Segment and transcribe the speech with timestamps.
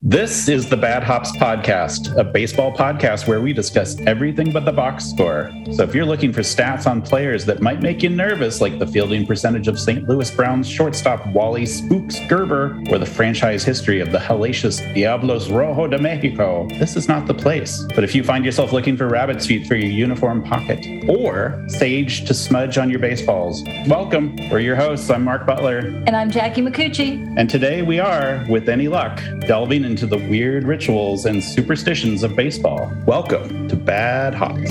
[0.00, 4.70] This is the Bad Hops Podcast, a baseball podcast where we discuss everything but the
[4.70, 5.50] box score.
[5.72, 8.86] So if you're looking for stats on players that might make you nervous, like the
[8.86, 10.08] fielding percentage of St.
[10.08, 15.88] Louis Browns shortstop Wally Spooks Gerber, or the franchise history of the hellacious Diablos Rojo
[15.88, 17.84] de Mexico, this is not the place.
[17.92, 22.24] But if you find yourself looking for rabbit's feet for your uniform pocket, or sage
[22.26, 24.36] to smudge on your baseballs, welcome.
[24.48, 25.10] We're your hosts.
[25.10, 25.78] I'm Mark Butler.
[26.06, 27.34] And I'm Jackie Micucci.
[27.36, 32.36] And today we are, with any luck, delving into the weird rituals and superstitions of
[32.36, 32.92] baseball.
[33.06, 34.70] Welcome to Bad Hops.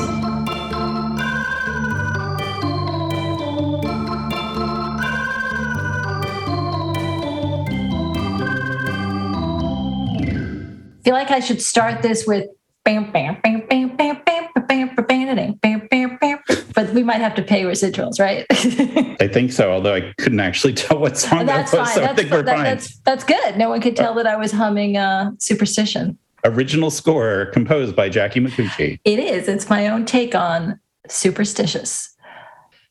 [11.04, 12.50] feel like I should start this with
[12.84, 16.27] bam bam bam bam bam bam bam bam bam bam bam bam but
[16.98, 18.48] we might have to pay residuals, right?
[19.22, 21.88] I think so, although I couldn't actually tell what song that's that was.
[21.90, 21.96] Fine.
[21.96, 22.64] So that's, I think we're that, fine.
[22.64, 23.56] That's, that's good.
[23.56, 26.18] No one could tell that I was humming uh, Superstition.
[26.44, 29.00] Original score composed by Jackie Micucci.
[29.06, 29.48] It is.
[29.48, 32.16] It's my own take on Superstitious.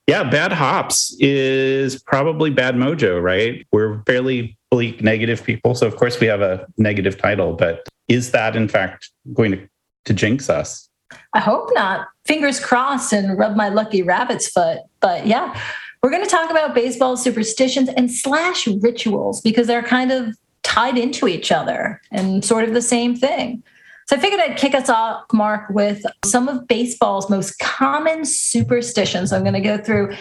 [0.06, 3.66] Yeah, Bad Hops is probably Bad Mojo, right?
[3.72, 5.74] We're fairly bleak, negative people.
[5.74, 9.68] So, of course, we have a negative title, but is that in fact going to,
[10.04, 10.88] to jinx us?
[11.32, 12.06] I hope not.
[12.26, 14.80] Fingers crossed and rub my lucky rabbit's foot.
[15.00, 15.60] But yeah,
[16.02, 20.98] we're going to talk about baseball superstitions and slash rituals because they're kind of tied
[20.98, 23.62] into each other and sort of the same thing.
[24.08, 29.30] So I figured I'd kick us off, Mark, with some of baseball's most common superstitions.
[29.30, 30.14] So I'm going to go through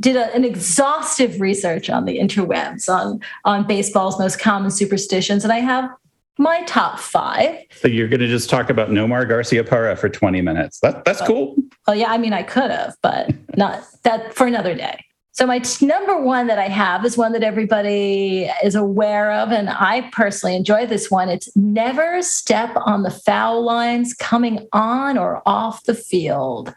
[0.00, 5.52] did a, an exhaustive research on the interwebs on on baseball's most common superstitions and
[5.52, 5.88] i have
[6.38, 7.58] my top five.
[7.70, 10.80] So you're going to just talk about nomar garciaparra for 20 minutes.
[10.80, 11.26] That, that's oh.
[11.26, 11.56] cool.
[11.86, 15.04] Well yeah i mean i could have but not that for another day.
[15.34, 19.50] So my t- number one that i have is one that everybody is aware of
[19.50, 21.28] and i personally enjoy this one.
[21.28, 26.74] It's never step on the foul lines coming on or off the field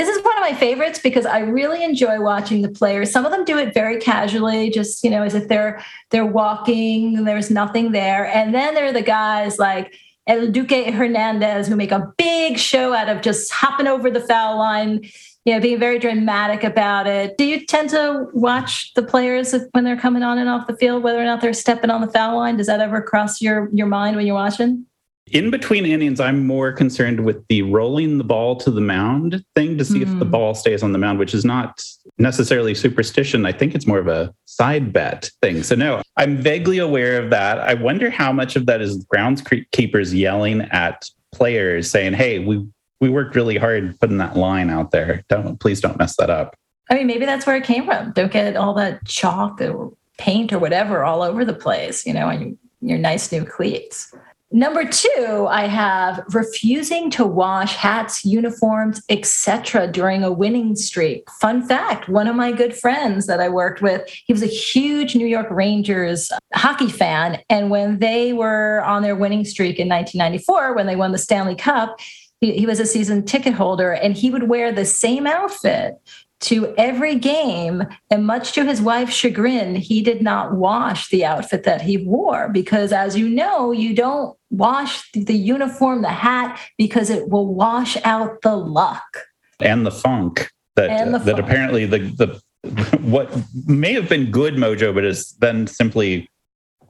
[0.00, 3.10] this is one of my favorites because I really enjoy watching the players.
[3.10, 7.18] Some of them do it very casually, just you know, as if they're they're walking,
[7.18, 8.24] and there's nothing there.
[8.26, 9.94] And then there are the guys like
[10.26, 14.56] El Duque Hernandez who make a big show out of just hopping over the foul
[14.56, 15.02] line,
[15.44, 17.36] you know, being very dramatic about it.
[17.36, 21.02] Do you tend to watch the players when they're coming on and off the field,
[21.02, 22.56] whether or not they're stepping on the foul line?
[22.56, 24.86] Does that ever cross your your mind when you're watching?
[25.30, 29.78] In between innings, I'm more concerned with the rolling the ball to the mound thing
[29.78, 30.02] to see mm.
[30.02, 31.82] if the ball stays on the mound, which is not
[32.18, 33.46] necessarily superstition.
[33.46, 35.62] I think it's more of a side bet thing.
[35.62, 37.60] So, no, I'm vaguely aware of that.
[37.60, 42.66] I wonder how much of that is groundskeepers yelling at players saying, hey, we,
[43.00, 45.24] we worked really hard putting that line out there.
[45.28, 46.56] Don't, please don't mess that up.
[46.90, 48.12] I mean, maybe that's where it came from.
[48.12, 52.26] Don't get all that chalk or paint or whatever all over the place, you know,
[52.26, 54.12] on your nice new cleats.
[54.52, 59.86] Number two, I have refusing to wash hats, uniforms, etc.
[59.86, 61.30] during a winning streak.
[61.30, 65.14] Fun fact: one of my good friends that I worked with, he was a huge
[65.14, 70.74] New York Rangers hockey fan, and when they were on their winning streak in 1994,
[70.74, 72.00] when they won the Stanley Cup,
[72.40, 75.94] he, he was a season ticket holder, and he would wear the same outfit
[76.40, 77.84] to every game.
[78.10, 82.48] And much to his wife's chagrin, he did not wash the outfit that he wore
[82.48, 87.96] because, as you know, you don't wash the uniform, the hat, because it will wash
[88.04, 89.18] out the luck
[89.60, 91.38] and the funk that the uh, that funk.
[91.46, 92.40] apparently the the
[93.00, 93.30] what
[93.66, 96.28] may have been good mojo, but is then simply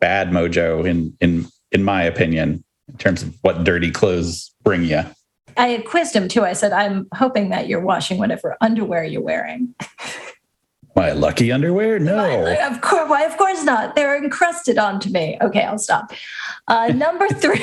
[0.00, 5.03] bad mojo in in in my opinion in terms of what dirty clothes bring you.
[5.60, 6.43] I had quizzed him too.
[6.43, 9.75] I said, I'm hoping that you're washing whatever underwear you're wearing.
[10.97, 11.98] My lucky underwear?
[11.98, 12.47] No.
[12.66, 13.25] of course, why?
[13.25, 13.94] Of course not.
[13.94, 15.37] They're encrusted onto me.
[15.43, 16.12] Okay, I'll stop.
[16.66, 17.62] Uh, number three.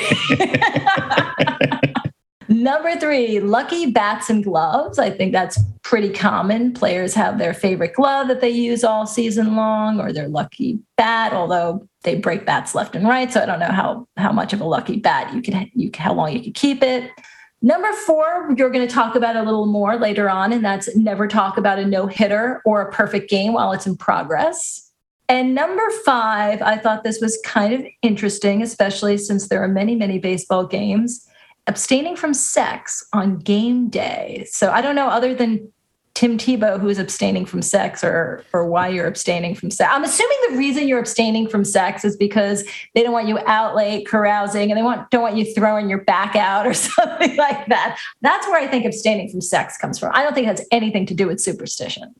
[2.48, 5.00] number three, lucky bats and gloves.
[5.00, 6.72] I think that's pretty common.
[6.74, 11.32] Players have their favorite glove that they use all season long, or their lucky bat.
[11.32, 14.60] Although they break bats left and right, so I don't know how how much of
[14.60, 17.10] a lucky bat you could you how long you could keep it.
[17.60, 21.26] Number four, you're going to talk about a little more later on, and that's never
[21.26, 24.92] talk about a no hitter or a perfect game while it's in progress.
[25.28, 29.94] And number five, I thought this was kind of interesting, especially since there are many,
[29.94, 31.26] many baseball games.
[31.66, 34.46] Abstaining from sex on game day.
[34.48, 35.70] So I don't know, other than
[36.18, 39.88] Tim Tebow who's abstaining from sex or or why you're abstaining from sex.
[39.94, 42.64] I'm assuming the reason you're abstaining from sex is because
[42.96, 46.00] they don't want you out late carousing and they want don't want you throwing your
[46.00, 48.00] back out or something like that.
[48.20, 50.10] That's where I think abstaining from sex comes from.
[50.12, 52.12] I don't think it has anything to do with superstition.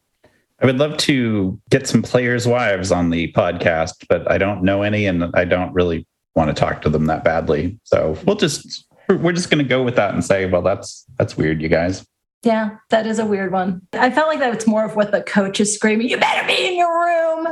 [0.63, 4.83] I would love to get some players' wives on the podcast, but I don't know
[4.83, 6.07] any and I don't really
[6.37, 7.77] want to talk to them that badly.
[7.83, 11.37] So we'll just we're just going to go with that and say, well, that's that's
[11.37, 12.07] weird, you guys.
[12.43, 13.83] Yeah, that is a weird one.
[13.93, 16.69] I felt like that it's more of what the coach is screaming, you better be
[16.69, 17.49] in your room.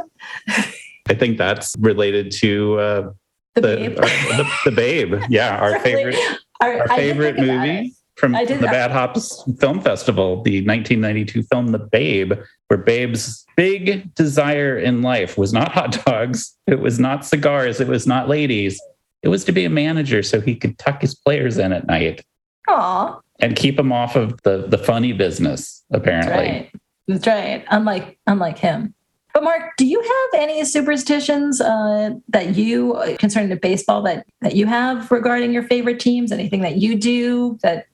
[1.09, 3.11] I think that's related to uh,
[3.55, 3.99] the, the, babe.
[3.99, 5.15] Our, the, the, babe.
[5.29, 6.17] Yeah, our favorite
[6.61, 12.33] our, our favorite movie from the Bad Hops Film Festival, the 1992 film The Babe,
[12.69, 17.89] where Babe's big desire in life was not hot dogs, it was not cigars, it
[17.89, 18.81] was not ladies.
[19.23, 22.25] It was to be a manager so he could tuck his players in at night.
[22.69, 23.21] Aww.
[23.39, 26.33] And keep them off of the the funny business, apparently.
[26.33, 26.73] That's right.
[27.09, 27.65] That's right.
[27.71, 28.95] Unlike unlike him.
[29.35, 34.57] But Mark, do you have any superstitions uh, that you concerning the baseball that that
[34.57, 36.33] you have regarding your favorite teams?
[36.33, 37.87] Anything that you do that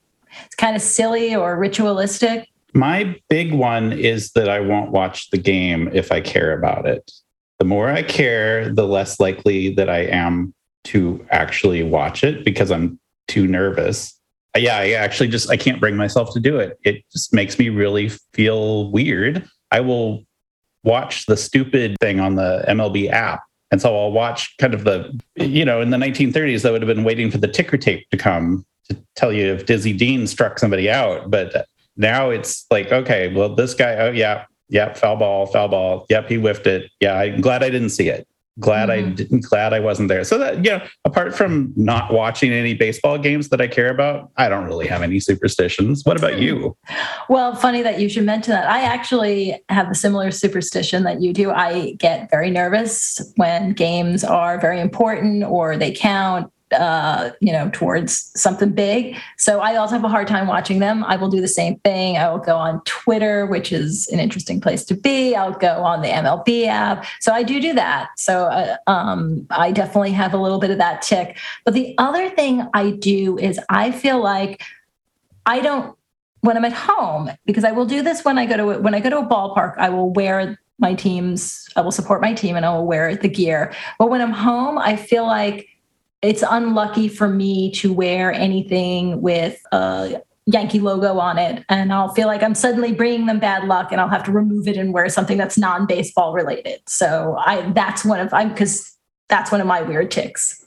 [0.45, 2.49] it's kind of silly or ritualistic?
[2.75, 7.11] My big one is that I won't watch the game if I care about it.
[7.59, 10.55] The more I care, the less likely that I am
[10.85, 12.99] to actually watch it because I'm
[13.29, 14.19] too nervous.
[14.57, 16.79] Yeah, I actually just I can't bring myself to do it.
[16.85, 19.49] It just makes me really feel weird.
[19.71, 20.25] I will
[20.85, 23.43] watch the stupid thing on the MLB app.
[23.71, 26.95] And so I'll watch kind of the, you know, in the 1930s, that would have
[26.95, 30.59] been waiting for the ticker tape to come to tell you if Dizzy Dean struck
[30.59, 31.31] somebody out.
[31.31, 31.67] But
[31.97, 36.07] now it's like, okay, well, this guy, oh, yeah, yeah, foul ball, foul ball.
[36.11, 36.91] Yep, he whiffed it.
[37.01, 38.29] Yeah, I'm glad I didn't see it
[38.61, 39.09] glad mm-hmm.
[39.09, 40.25] I didn't glad I wasn't there.
[40.25, 44.31] So that you know, apart from not watching any baseball games that I care about,
[44.37, 46.03] I don't really have any superstitions.
[46.05, 46.77] What about you?
[47.29, 48.69] Well, funny that you should mention that.
[48.69, 51.51] I actually have a similar superstition that you do.
[51.51, 57.71] I get very nervous when games are very important or they count uh, you know,
[57.73, 59.17] towards something big.
[59.39, 61.05] So I also have a hard time watching them.
[61.05, 62.17] I will do the same thing.
[62.17, 65.35] I will go on Twitter, which is an interesting place to be.
[65.35, 67.05] I'll go on the MLB app.
[67.21, 68.11] So I do do that.
[68.17, 71.39] So uh, um, I definitely have a little bit of that tick.
[71.65, 74.63] But the other thing I do is I feel like
[75.47, 75.97] I don't
[76.43, 79.01] when I'm at home because I will do this when I go to when I
[79.01, 79.79] go to a ballpark.
[79.79, 81.69] I will wear my team's.
[81.77, 83.73] I will support my team and I will wear the gear.
[83.99, 85.69] But when I'm home, I feel like
[86.23, 91.65] it's unlucky for me to wear anything with a Yankee logo on it.
[91.69, 94.69] And I'll feel like I'm suddenly bringing them bad luck and I'll have to remove
[94.69, 96.81] it and wear something that's non baseball related.
[96.87, 98.97] So I, that's one of, I'm, because
[99.29, 100.65] that's one of my weird ticks.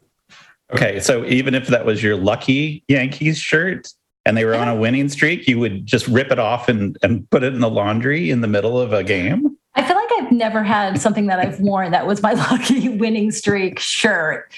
[0.73, 0.99] Okay.
[0.99, 3.87] So even if that was your lucky Yankees shirt
[4.25, 4.81] and they were on a uh-huh.
[4.81, 8.29] winning streak, you would just rip it off and, and put it in the laundry
[8.29, 9.55] in the middle of a game?
[9.75, 13.31] I feel like I've never had something that I've worn that was my lucky winning
[13.31, 14.51] streak shirt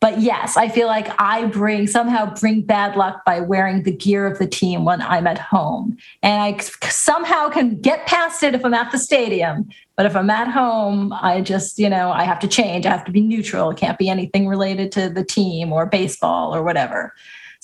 [0.00, 4.26] but yes, I feel like I bring somehow bring bad luck by wearing the gear
[4.26, 5.96] of the team when I'm at home.
[6.22, 6.58] And I
[6.88, 9.68] somehow can get past it if I'm at the stadium.
[9.96, 12.86] But if I'm at home, I just, you know, I have to change.
[12.86, 13.70] I have to be neutral.
[13.70, 17.12] It can't be anything related to the team or baseball or whatever.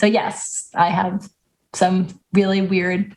[0.01, 1.31] So, yes, I have
[1.73, 3.17] some really weird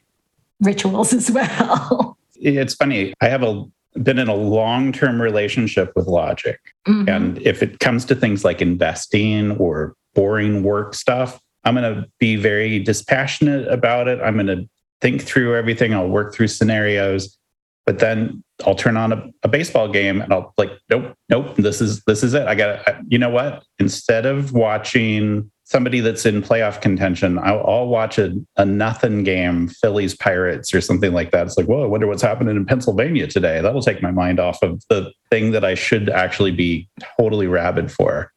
[0.62, 2.20] rituals as well.
[2.36, 3.16] It's funny.
[3.20, 3.66] I have a
[4.04, 6.60] been in a long term relationship with logic.
[6.88, 7.10] Mm-hmm.
[7.10, 12.10] And if it comes to things like investing or boring work stuff, I'm going to
[12.20, 14.20] be very dispassionate about it.
[14.22, 14.70] I'm going to
[15.02, 15.94] think through everything.
[15.94, 17.38] I'll work through scenarios,
[17.86, 21.82] but then I'll turn on a, a baseball game and I'll like, nope, nope, this
[21.82, 22.48] is this is it.
[22.48, 23.64] I got you know what?
[23.80, 29.68] Instead of watching somebody that's in playoff contention, I'll, I'll watch a, a, nothing game,
[29.68, 31.46] Phillies Pirates or something like that.
[31.46, 33.60] It's like, whoa, I wonder what's happening in Pennsylvania today.
[33.60, 36.88] That'll take my mind off of the thing that I should actually be
[37.20, 38.32] totally rabid for.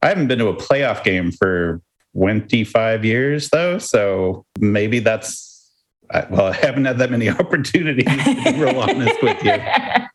[0.00, 1.82] I haven't been to a playoff game for
[2.16, 5.50] 25 years though, so maybe that's
[6.30, 9.56] well, I haven't had that many opportunities to be real honest with you.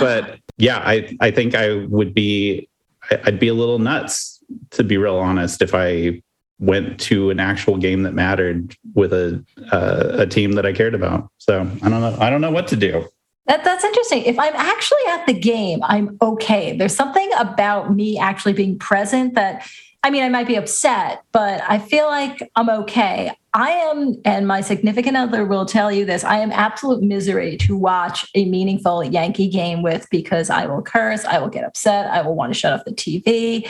[0.00, 2.68] But yeah, I I think I would be
[3.10, 4.37] I'd be a little nuts
[4.70, 6.22] to be real honest, if I
[6.58, 10.94] went to an actual game that mattered with a uh, a team that I cared
[10.94, 11.30] about.
[11.38, 12.16] So I don't know.
[12.20, 13.06] I don't know what to do.
[13.46, 14.24] That, that's interesting.
[14.24, 16.76] If I'm actually at the game, I'm okay.
[16.76, 19.66] There's something about me actually being present that
[20.04, 23.32] I mean, I might be upset, but I feel like I'm okay.
[23.52, 27.76] I am, and my significant other will tell you this I am absolute misery to
[27.76, 32.22] watch a meaningful Yankee game with because I will curse, I will get upset, I
[32.22, 33.68] will want to shut off the TV.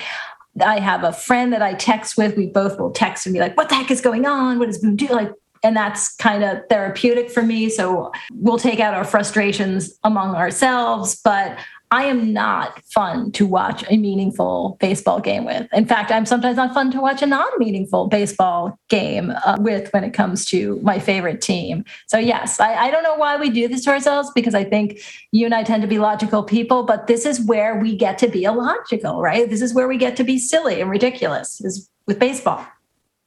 [0.63, 2.37] I have a friend that I text with.
[2.37, 4.59] We both will text and be like, "What the heck is going on?
[4.59, 7.69] What is does Boone do?" Like, and that's kind of therapeutic for me.
[7.69, 11.21] So we'll take out our frustrations among ourselves.
[11.25, 11.59] But
[11.91, 15.67] I am not fun to watch a meaningful baseball game with.
[15.73, 19.91] In fact, I'm sometimes not fun to watch a non meaningful baseball game uh, with
[19.93, 21.85] when it comes to my favorite team.
[22.07, 25.01] So, yes, I, I don't know why we do this to ourselves because I think
[25.33, 28.29] you and I tend to be logical people, but this is where we get to
[28.29, 29.49] be illogical, right?
[29.49, 32.67] This is where we get to be silly and ridiculous is with baseball.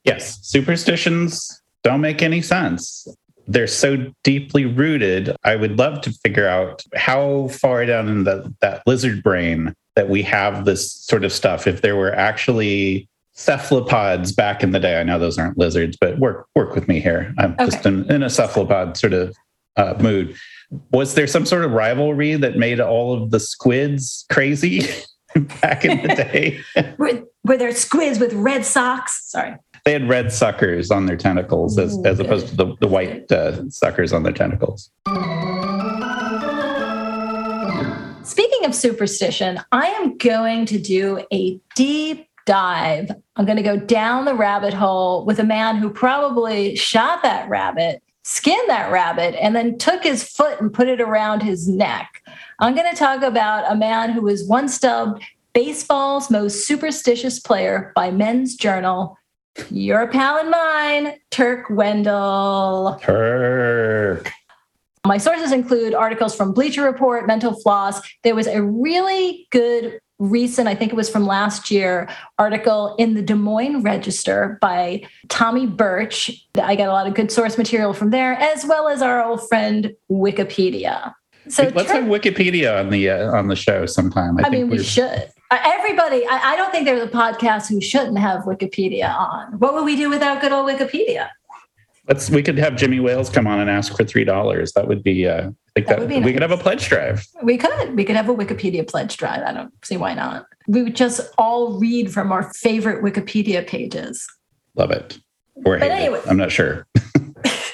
[0.04, 3.08] Yes, superstitions don't make any sense
[3.48, 5.36] they're so deeply rooted.
[5.44, 10.10] I would love to figure out how far down in the, that lizard brain that
[10.10, 11.68] we have this sort of stuff.
[11.68, 16.18] If there were actually cephalopods back in the day, I know those aren't lizards, but
[16.20, 17.34] work work with me here.
[17.38, 17.66] I'm okay.
[17.66, 19.36] just in, in, a cephalopod sort of
[19.78, 20.36] uh, mood.
[20.92, 24.88] Was there some sort of rivalry that made all of the squids crazy
[25.62, 26.60] back in the day?
[26.98, 29.30] were, were there squids with red socks?
[29.30, 29.56] Sorry
[29.86, 33.68] they had red suckers on their tentacles as, as opposed to the, the white uh,
[33.70, 34.92] suckers on their tentacles.
[38.24, 43.12] Speaking of superstition, I am going to do a deep dive.
[43.36, 47.50] I'm going to go down the rabbit hole with a man who probably shot that
[47.50, 52.22] rabbit, skinned that rabbit, and then took his foot and put it around his neck.
[52.60, 55.24] I'm going to talk about a man who was once dubbed
[55.54, 59.18] baseball's most superstitious player by Men's Journal
[59.70, 63.00] your pal and mine, Turk Wendell.
[63.02, 64.32] Turk.
[65.06, 68.02] My sources include articles from Bleacher Report, Mental Floss.
[68.24, 73.16] There was a really good recent, I think it was from last year, article in
[73.16, 76.30] the Des Moines Register by Tommy Birch.
[76.62, 79.48] I got a lot of good source material from there, as well as our old
[79.50, 81.14] friend Wikipedia.
[81.50, 84.38] So let's Turk, have Wikipedia on the uh, on the show sometime.
[84.38, 85.32] I, I mean, we should.
[85.52, 89.60] Uh, everybody, I, I don't think there's a podcast who shouldn't have Wikipedia on.
[89.60, 91.28] What would we do without good old Wikipedia?
[92.08, 92.30] Let's.
[92.30, 94.72] We could have Jimmy Wales come on and ask for three dollars.
[94.74, 95.28] That would be.
[95.28, 96.34] Uh, I think that, that we nice.
[96.34, 97.28] could have a pledge drive.
[97.44, 97.96] We could.
[97.98, 99.44] We could have a Wikipedia pledge drive.
[99.44, 100.46] I don't see why not.
[100.68, 104.26] We would just all read from our favorite Wikipedia pages.
[104.76, 105.20] Love it.
[105.66, 106.20] Or hate anyway.
[106.20, 106.28] it.
[106.28, 106.88] I'm not sure.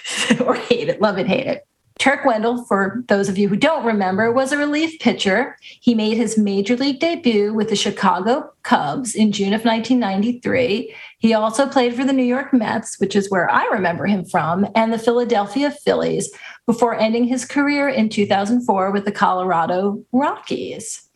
[0.45, 0.99] or hate it.
[0.99, 1.27] Love it.
[1.27, 1.67] Hate it.
[1.99, 5.57] Turk Wendell, for those of you who don't remember, was a relief pitcher.
[5.61, 10.93] He made his major league debut with the Chicago Cubs in June of 1993.
[11.17, 14.67] He also played for the New York Mets, which is where I remember him from,
[14.75, 16.31] and the Philadelphia Phillies
[16.65, 21.07] before ending his career in 2004 with the Colorado Rockies.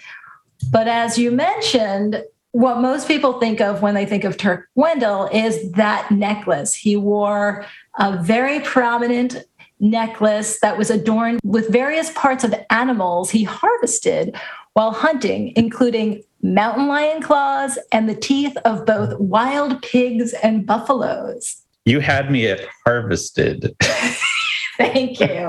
[0.73, 5.29] But as you mentioned what most people think of when they think of Turk Wendell
[5.33, 6.75] is that necklace.
[6.75, 7.65] He wore
[7.99, 9.37] a very prominent
[9.81, 14.35] necklace that was adorned with various parts of animals he harvested
[14.73, 21.63] while hunting, including mountain lion claws and the teeth of both wild pigs and buffaloes.
[21.85, 23.75] You had me at harvested.
[24.77, 25.49] Thank you.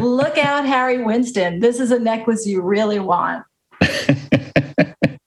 [0.00, 1.60] Look out, Harry Winston.
[1.60, 3.44] This is a necklace you really want.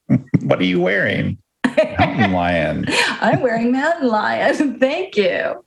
[0.43, 1.37] What are you wearing?
[1.99, 2.85] Mountain lion.
[3.21, 4.79] I'm wearing mountain lion.
[4.79, 5.63] Thank you.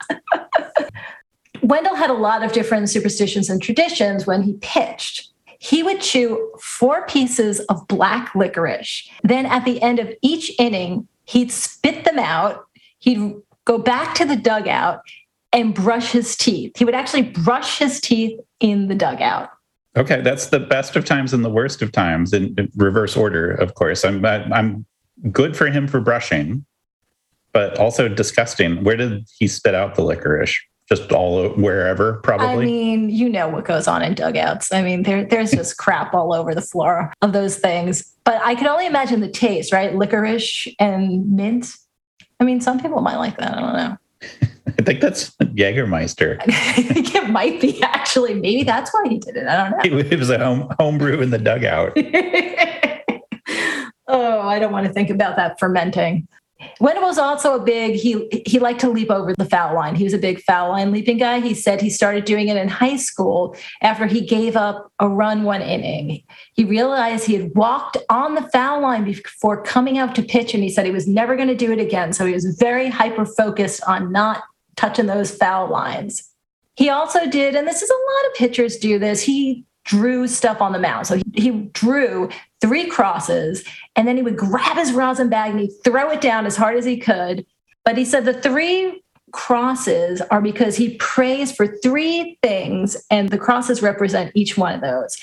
[1.63, 5.31] Wendell had a lot of different superstitions and traditions when he pitched.
[5.59, 9.09] He would chew four pieces of black licorice.
[9.23, 12.67] Then at the end of each inning, he'd spit them out.
[12.99, 15.01] He'd go back to the dugout
[15.53, 16.77] and brush his teeth.
[16.77, 19.51] He would actually brush his teeth in the dugout.
[19.97, 23.53] Okay, that's the best of times and the worst of times in reverse order.
[23.53, 24.85] Of course, I'm I'm
[25.33, 26.65] good for him for brushing,
[27.53, 28.85] but also disgusting.
[28.85, 30.59] Where did he spit out the licorice?
[30.89, 32.47] just all wherever, probably.
[32.47, 34.73] I mean, you know what goes on in dugouts.
[34.73, 38.15] I mean, there, there's just crap all over the floor of those things.
[38.25, 39.95] But I can only imagine the taste, right?
[39.95, 41.75] Licorice and mint.
[42.39, 43.57] I mean, some people might like that.
[43.57, 43.97] I don't know.
[44.79, 46.41] I think that's Jägermeister.
[46.49, 48.35] I think it might be actually.
[48.35, 49.47] Maybe that's why he did it.
[49.47, 49.99] I don't know.
[49.99, 51.93] It was a home homebrew in the dugout.
[54.09, 56.29] oh, I don't want to think about that fermenting.
[56.81, 59.95] Wendell was also a big he he liked to leap over the foul line.
[59.95, 61.41] He was a big foul line leaping guy.
[61.41, 65.43] He said he started doing it in high school after he gave up a run
[65.43, 66.23] one inning.
[66.55, 70.63] He realized he had walked on the foul line before coming out to pitch and
[70.63, 72.13] he said he was never going to do it again.
[72.13, 74.43] So he was very hyper focused on not
[74.77, 76.31] touching those foul lines.
[76.75, 79.23] He also did and this is a lot of pitchers do this.
[79.23, 81.07] He drew stuff on the mound.
[81.07, 82.29] So he, he drew
[82.61, 83.65] three crosses
[83.95, 86.77] and then he would grab his rosin bag and he'd throw it down as hard
[86.77, 87.47] as he could.
[87.85, 89.03] But he said the three
[89.33, 94.81] crosses are because he prays for three things and the crosses represent each one of
[94.81, 95.17] those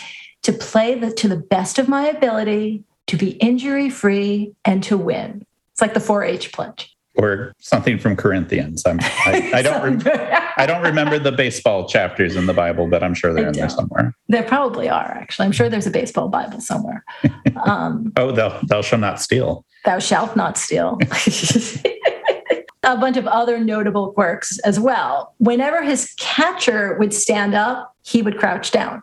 [0.43, 4.97] to play the, to the best of my ability, to be injury free, and to
[4.97, 5.45] win.
[5.71, 8.83] It's like the 4 H pledge or something from Corinthians.
[8.85, 9.99] I'm, I, I don't.
[10.05, 13.53] Re- I don't remember the baseball chapters in the Bible, but I'm sure they're in
[13.53, 14.13] there somewhere.
[14.27, 15.11] There probably are.
[15.11, 17.03] Actually, I'm sure there's a baseball Bible somewhere.
[17.65, 19.63] Um, oh, thou, thou shalt not steal.
[19.85, 20.99] Thou shalt not steal.
[22.83, 25.33] a bunch of other notable quirks as well.
[25.37, 29.01] Whenever his catcher would stand up, he would crouch down.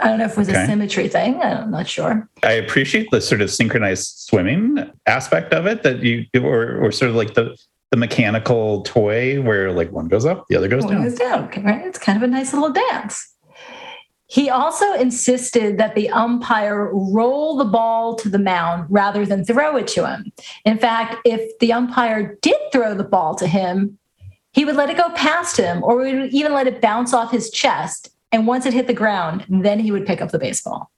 [0.00, 0.62] I don't know if it was okay.
[0.62, 1.40] a symmetry thing.
[1.42, 2.28] I'm not sure.
[2.44, 7.10] I appreciate the sort of synchronized swimming aspect of it that you, or, or sort
[7.10, 7.56] of like the
[7.90, 11.04] the mechanical toy where like one goes up, the other goes one down.
[11.04, 11.50] Goes down.
[11.64, 11.86] Right?
[11.86, 13.34] It's kind of a nice little dance.
[14.26, 19.76] He also insisted that the umpire roll the ball to the mound rather than throw
[19.76, 20.30] it to him.
[20.66, 23.98] In fact, if the umpire did throw the ball to him,
[24.52, 27.50] he would let it go past him or would even let it bounce off his
[27.50, 30.90] chest and once it hit the ground, then he would pick up the baseball.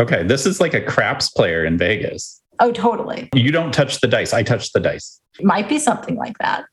[0.00, 0.22] Okay.
[0.22, 2.40] This is like a craps player in Vegas.
[2.60, 3.28] Oh, totally.
[3.34, 4.32] You don't touch the dice.
[4.32, 5.20] I touch the dice.
[5.40, 6.64] Might be something like that.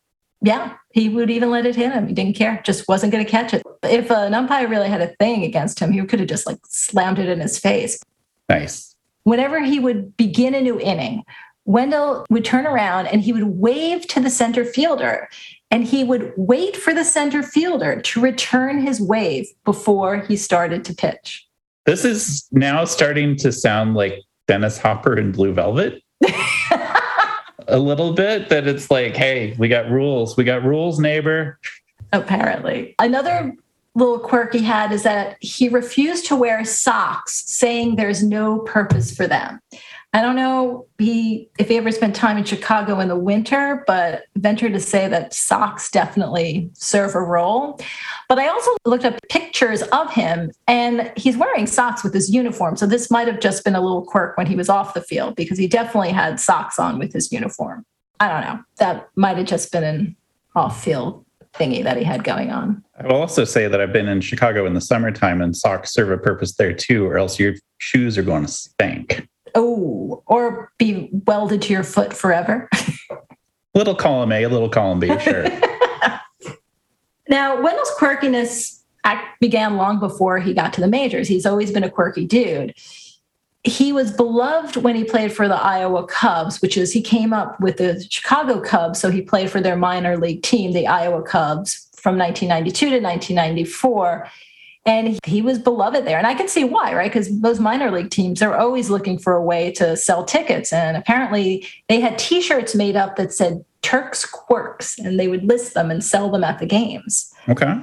[0.41, 0.73] Yeah.
[0.93, 2.07] He would even let it hit him.
[2.07, 3.63] He didn't care, just wasn't going to catch it.
[3.83, 7.19] If an umpire really had a thing against him, he could have just like slammed
[7.19, 7.99] it in his face.
[8.49, 8.95] Nice.
[9.23, 11.23] Whenever he would begin a new inning,
[11.65, 15.27] Wendell would turn around and he would wave to the center fielder
[15.71, 20.85] and he would wait for the center fielder to return his wave before he started
[20.85, 21.47] to pitch.
[21.85, 26.01] This is now starting to sound like Dennis Hopper in Blue Velvet.
[27.67, 30.37] a little bit that it's like, hey, we got rules.
[30.37, 31.59] We got rules, neighbor.
[32.13, 32.95] Apparently.
[32.99, 33.55] Another
[33.95, 39.15] little quirk he had is that he refused to wear socks, saying there's no purpose
[39.15, 39.59] for them.
[40.15, 44.23] I don't know he if he ever spent time in Chicago in the winter, but
[44.37, 47.81] venture to say that socks definitely serve a role.
[48.29, 52.77] But I also looked up pictures of him and he's wearing socks with his uniform.
[52.77, 55.35] So this might have just been a little quirk when he was off the field
[55.35, 57.85] because he definitely had socks on with his uniform.
[58.21, 58.63] I don't know.
[58.77, 60.15] That might have just been an
[60.55, 61.25] off field
[61.55, 62.81] thingy that he had going on.
[62.97, 66.09] I will also say that I've been in Chicago in the summertime and socks serve
[66.09, 69.27] a purpose there too, or else your shoes are going to stank.
[69.55, 72.69] Oh, or be welded to your foot forever.
[73.73, 75.45] little column A, little column B, sure.
[77.29, 78.81] now, Wendell's quirkiness
[79.39, 81.27] began long before he got to the majors.
[81.27, 82.73] He's always been a quirky dude.
[83.63, 87.59] He was beloved when he played for the Iowa Cubs, which is he came up
[87.59, 88.99] with the Chicago Cubs.
[88.99, 94.29] So he played for their minor league team, the Iowa Cubs, from 1992 to 1994
[94.85, 96.17] and he was beloved there.
[96.17, 97.11] And i can see why right?
[97.11, 100.71] Because those minor league teams are always looking for a way to sell tickets.
[100.71, 105.73] And apparently they had t-shirts made up that said turks quirks and they would list
[105.73, 107.33] them and sell them at the games.
[107.49, 107.75] Okay.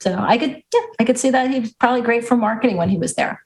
[0.00, 2.88] So i could yeah i could see that he was probably great for marketing when
[2.88, 3.44] he was there.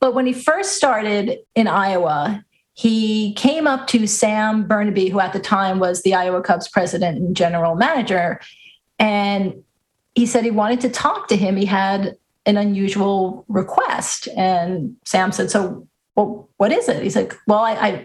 [0.00, 5.32] But when he first started in iowa he came up to sam Bernabe, who at
[5.32, 8.40] the time was the iowa cubs president and general manager
[8.98, 9.64] and
[10.18, 11.56] he said he wanted to talk to him.
[11.56, 14.26] He had an unusual request.
[14.36, 17.04] And Sam said, So, well, what is it?
[17.04, 18.04] He's like, Well, I, I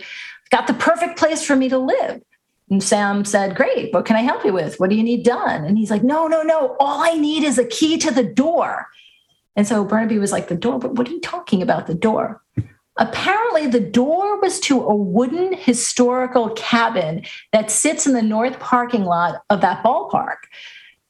[0.51, 2.21] got the perfect place for me to live.
[2.69, 4.79] And Sam said, Great, what can I help you with?
[4.79, 5.65] What do you need done?
[5.65, 6.75] And he's like, No, no, no.
[6.79, 8.85] All I need is a key to the door.
[9.55, 10.77] And so Bernabe was like, The door?
[10.77, 12.43] But what are you talking about, the door?
[12.97, 19.03] Apparently, the door was to a wooden historical cabin that sits in the north parking
[19.03, 20.43] lot of that ballpark.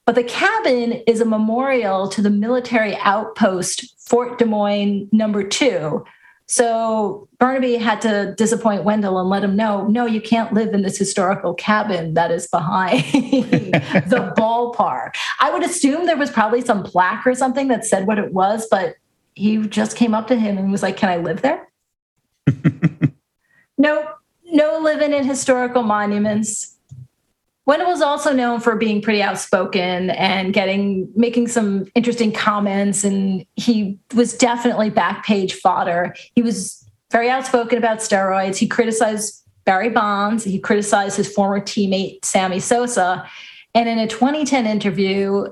[0.05, 6.03] But the cabin is a memorial to the military outpost Fort Des Moines number two,
[6.45, 10.81] So Bernabe had to disappoint Wendell and let him know, no, you can't live in
[10.81, 15.15] this historical cabin that is behind the ballpark.
[15.39, 18.67] I would assume there was probably some plaque or something that said what it was,
[18.69, 18.95] but
[19.35, 21.67] he just came up to him and was like, Can I live there?
[23.77, 24.09] no,
[24.45, 26.77] no living in historical monuments.
[27.65, 33.45] Wendell was also known for being pretty outspoken and getting making some interesting comments, and
[33.55, 36.13] he was definitely back page fodder.
[36.35, 38.57] He was very outspoken about steroids.
[38.57, 40.43] He criticized Barry Bonds.
[40.43, 43.25] He criticized his former teammate Sammy Sosa,
[43.73, 45.45] and in a 2010 interview,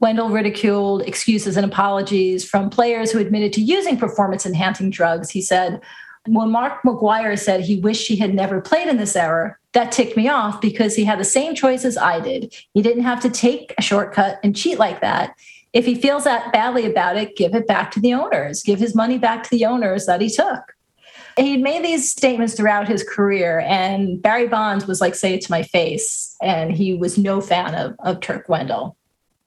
[0.00, 5.28] Wendell ridiculed excuses and apologies from players who admitted to using performance enhancing drugs.
[5.28, 5.80] He said,
[6.26, 10.16] when Mark McGwire said he wished he had never played in this era, that ticked
[10.16, 12.54] me off because he had the same choices I did.
[12.74, 15.34] He didn't have to take a shortcut and cheat like that.
[15.72, 18.94] If he feels that badly about it, give it back to the owners, give his
[18.94, 20.76] money back to the owners that he took.
[21.36, 25.50] He'd made these statements throughout his career, and Barry Bonds was like, say it to
[25.50, 26.36] my face.
[26.42, 28.96] And he was no fan of, of Turk Wendell.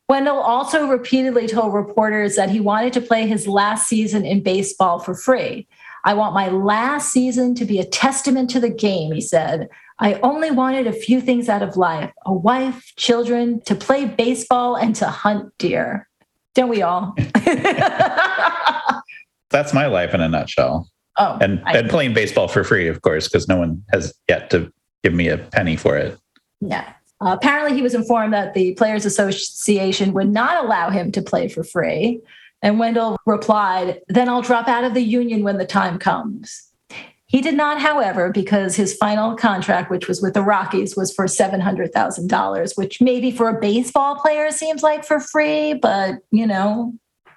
[0.08, 5.00] Wendell also repeatedly told reporters that he wanted to play his last season in baseball
[5.00, 5.68] for free.
[6.04, 9.70] I want my last season to be a testament to the game, he said.
[10.00, 14.76] I only wanted a few things out of life a wife, children, to play baseball,
[14.76, 16.10] and to hunt deer.
[16.56, 17.16] Don't we all?
[19.50, 20.90] That's my life in a nutshell.
[21.18, 24.50] Oh, and, I, and playing baseball for free, of course, because no one has yet
[24.50, 26.18] to give me a penny for it.
[26.60, 26.92] Yeah.
[27.22, 31.48] Uh, apparently, he was informed that the Players Association would not allow him to play
[31.48, 32.20] for free.
[32.64, 36.70] And Wendell replied, Then I'll drop out of the union when the time comes.
[37.26, 41.26] He did not, however, because his final contract, which was with the Rockies, was for
[41.26, 46.94] $700,000, which maybe for a baseball player seems like for free, but, you know,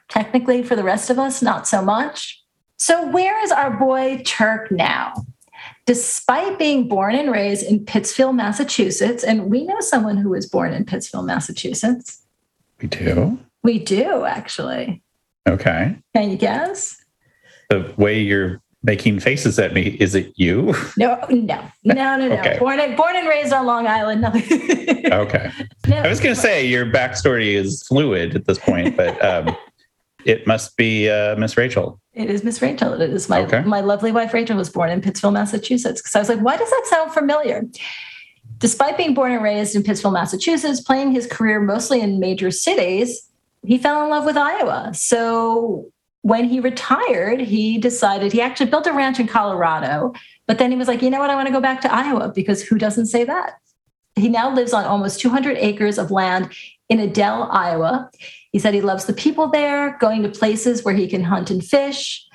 [0.08, 2.42] technically for the rest of us, not so much.
[2.76, 5.14] So, where is our boy Turk now?
[5.86, 10.74] Despite being born and raised in Pittsfield, Massachusetts, and we know someone who was born
[10.74, 12.22] in Pittsfield, Massachusetts.
[12.82, 13.38] We do?
[13.62, 15.02] We do, actually.
[15.46, 15.96] Okay.
[16.14, 17.02] Can you guess?
[17.70, 20.74] The way you're making faces at me, is it you?
[20.96, 22.38] No, no, no, no, no.
[22.38, 22.58] Okay.
[22.58, 24.24] Born, and, born and raised on Long Island.
[25.12, 25.50] okay.
[25.86, 25.96] No.
[25.98, 29.54] I was going to say your backstory is fluid at this point, but um,
[30.24, 32.00] it must be uh, Miss Rachel.
[32.14, 33.00] It is Miss Rachel.
[33.00, 33.62] It is my okay.
[33.62, 36.00] my lovely wife Rachel was born in Pittsfield, Massachusetts.
[36.00, 37.62] Because I was like, why does that sound familiar?
[38.58, 43.25] Despite being born and raised in Pittsfield, Massachusetts, playing his career mostly in major cities,
[43.66, 44.92] he fell in love with Iowa.
[44.94, 45.86] So
[46.22, 50.12] when he retired, he decided he actually built a ranch in Colorado,
[50.46, 51.30] but then he was like, you know what?
[51.30, 53.54] I want to go back to Iowa because who doesn't say that?
[54.16, 56.52] He now lives on almost 200 acres of land
[56.88, 58.10] in Adel, Iowa.
[58.50, 61.64] He said he loves the people there, going to places where he can hunt and
[61.64, 62.25] fish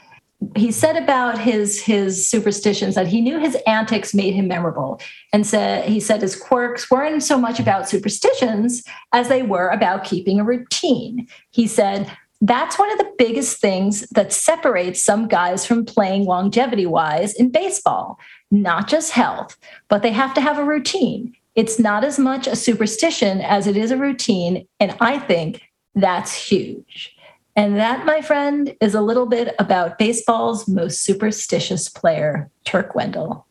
[0.56, 5.00] he said about his his superstitions that he knew his antics made him memorable.
[5.32, 10.04] And said he said his quirks weren't so much about superstitions as they were about
[10.04, 11.28] keeping a routine.
[11.52, 12.12] He said
[12.44, 17.52] that's one of the biggest things that separates some guys from playing longevity wise in
[17.52, 18.20] baseball.
[18.50, 19.58] Not just health
[19.90, 21.36] but they have to have a routine.
[21.54, 24.68] It's not as much a superstition as it is a routine.
[24.80, 25.62] And i think
[25.94, 27.16] that's huge
[27.56, 33.46] and that, my friend, is a little bit about baseball's most superstitious player, Turk Wendell.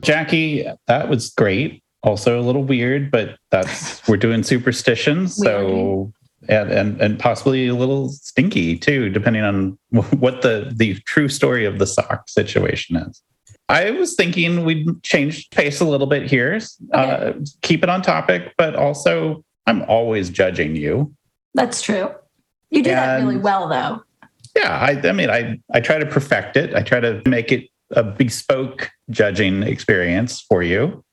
[0.00, 1.82] Jackie, that was great.
[2.02, 5.34] Also a little weird, but that's we're doing superstitions.
[5.36, 6.12] so
[6.48, 11.64] and, and and possibly a little stinky too, depending on what the the true story
[11.64, 13.22] of the sock situation is.
[13.68, 16.70] I was thinking we'd change pace a little bit here, okay.
[16.92, 21.14] uh, keep it on topic, but also I'm always judging you.
[21.54, 22.10] That's true.
[22.70, 24.02] You do and, that really well, though.
[24.56, 26.74] Yeah, I, I mean, I I try to perfect it.
[26.74, 31.04] I try to make it a bespoke judging experience for you.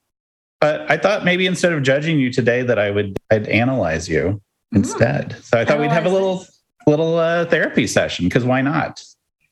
[0.61, 4.41] But I thought maybe instead of judging you today, that I would I'd analyze you
[4.73, 4.77] mm.
[4.77, 5.35] instead.
[5.43, 6.45] So I thought analyze we'd have a little
[6.87, 9.03] little uh, therapy session because why not?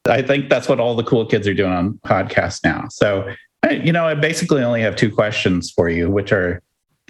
[0.08, 2.88] I think that's what all the cool kids are doing on podcasts now.
[2.90, 3.34] So
[3.70, 6.62] you know, I basically only have two questions for you, which are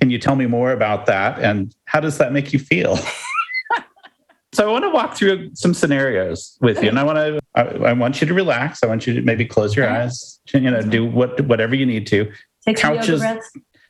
[0.01, 1.39] can you tell me more about that?
[1.39, 2.97] And how does that make you feel?
[4.51, 7.89] so I want to walk through some scenarios with you, and I want to I,
[7.89, 8.83] I, want you to relax.
[8.83, 12.07] I want you to maybe close your eyes, you know, do what whatever you need
[12.07, 12.31] to.
[12.65, 13.23] Take couches,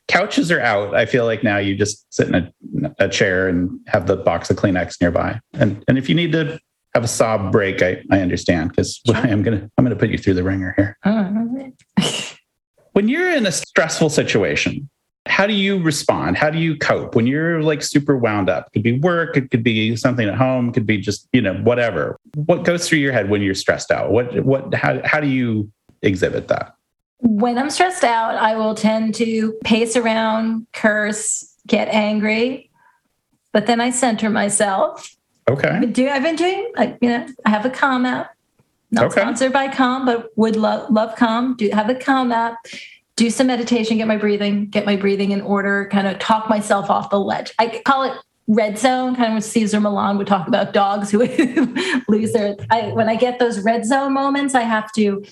[0.10, 0.93] couches are out.
[0.95, 2.52] I feel like now you just sit in a,
[3.00, 6.60] a chair and have the box of Kleenex nearby, and and if you need to
[6.93, 9.15] have a sob break, I, I understand because sure.
[9.15, 10.97] I'm gonna I'm gonna put you through the wringer here.
[11.06, 12.36] Uh-huh.
[12.91, 14.89] when you're in a stressful situation,
[15.28, 16.38] how do you respond?
[16.38, 18.68] How do you cope when you're like super wound up?
[18.68, 21.42] It could be work, it could be something at home, it could be just, you
[21.42, 22.18] know, whatever.
[22.36, 24.12] What goes through your head when you're stressed out?
[24.12, 26.76] What what how how do you exhibit that?
[27.20, 32.72] When I'm stressed out, I will tend to pace around, curse, get angry,
[33.52, 35.16] but then I center myself.
[35.48, 35.70] Okay.
[35.70, 38.36] I've been, do, I've been doing, like, you know, I have a Calm app.
[38.90, 39.22] Not Okay.
[39.22, 41.56] sponsored by Calm, but would love love Calm.
[41.58, 42.58] Do have a Calm app.
[43.22, 46.90] Do some meditation, get my breathing, get my breathing in order, kind of talk myself
[46.90, 47.54] off the ledge.
[47.60, 51.20] I call it red zone, kind of what Cesar Millan would talk about dogs who
[52.10, 52.56] lose their.
[52.72, 55.24] I, when I get those red zone moments, I have to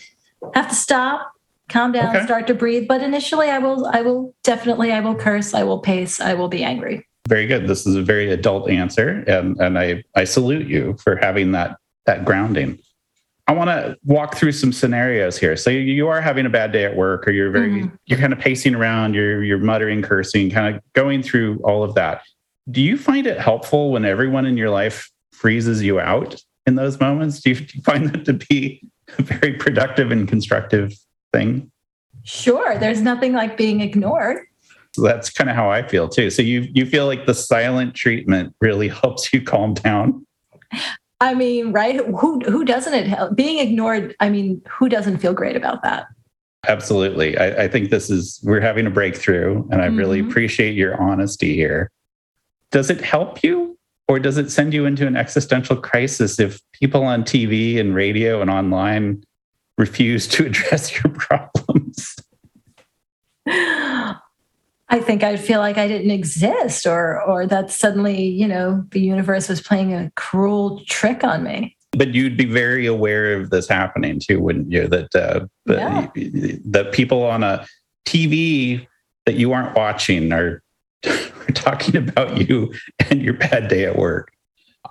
[0.54, 1.32] have to stop,
[1.67, 2.25] calm down, Okay.
[2.25, 2.88] start to breathe.
[2.88, 6.47] But initially, I will, I will definitely, I will curse, I will pace, I will
[6.47, 7.08] be angry.
[7.28, 7.67] Very good.
[7.67, 11.78] This is a very adult answer, and and I I salute you for having that
[12.06, 12.78] that grounding.
[13.49, 15.55] I want to walk through some scenarios here.
[15.55, 17.97] So you, are having a bad day at work, or you're very Mhm.
[18.05, 21.95] you're kind of pacing around, you're you're muttering, cursing, kind of going through all of
[21.95, 22.21] that.
[22.69, 26.99] Do you find it helpful when everyone in your life freezes you out in those
[26.99, 27.41] moments?
[27.41, 28.83] Do you, do you find that to be
[29.17, 30.93] a very productive and constructive
[31.33, 31.71] thing?
[32.23, 34.45] Sure, there's nothing like being ignored.
[34.95, 36.29] So that's kind of how I feel too.
[36.29, 40.27] So you you feel like the silent treatment really helps you calm down.
[41.21, 41.97] I mean, right?
[41.97, 43.36] Who who doesn't it help?
[43.36, 46.08] Being ignored, I mean, who doesn't feel great about that?
[46.67, 47.38] Absolutely.
[47.38, 50.29] I, I think this is we're having a breakthrough, and I really Mhm.
[50.29, 51.89] appreciate your honesty here.
[52.71, 53.77] Does it help you,
[54.08, 58.41] or does it send you into an existential crisis if people on TV and radio
[58.41, 59.23] and online
[59.77, 62.15] refuse to address your problems?
[64.89, 68.99] I think I'd feel like I didn't exist or or that suddenly, you know, the
[68.99, 71.75] universe was playing a cruel trick on me.
[71.91, 74.88] But you'd be very aware of this happening too, wouldn't you?
[74.88, 76.08] That uh, Yeah.
[76.13, 77.65] the, the people on a
[78.06, 78.88] TV
[79.25, 80.62] that you aren't watching are,
[81.08, 82.73] are talking about you
[83.10, 84.32] and your bad day at work.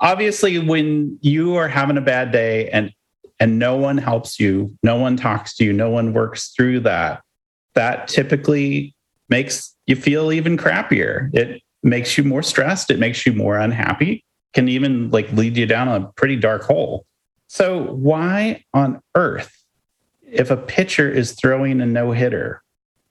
[0.00, 2.92] Obviously, when you are having a bad day and
[3.40, 7.22] and no one helps you, no one talks to you, no one works through that,
[7.74, 8.94] that typically
[9.28, 11.32] makes you feel even crappier.
[11.34, 12.90] It makes you more stressed.
[12.90, 14.24] It makes you more unhappy.
[14.54, 17.06] Can even like lead you down a pretty dark hole.
[17.48, 19.54] So why on earth,
[20.22, 22.62] if a pitcher is throwing a no hitter,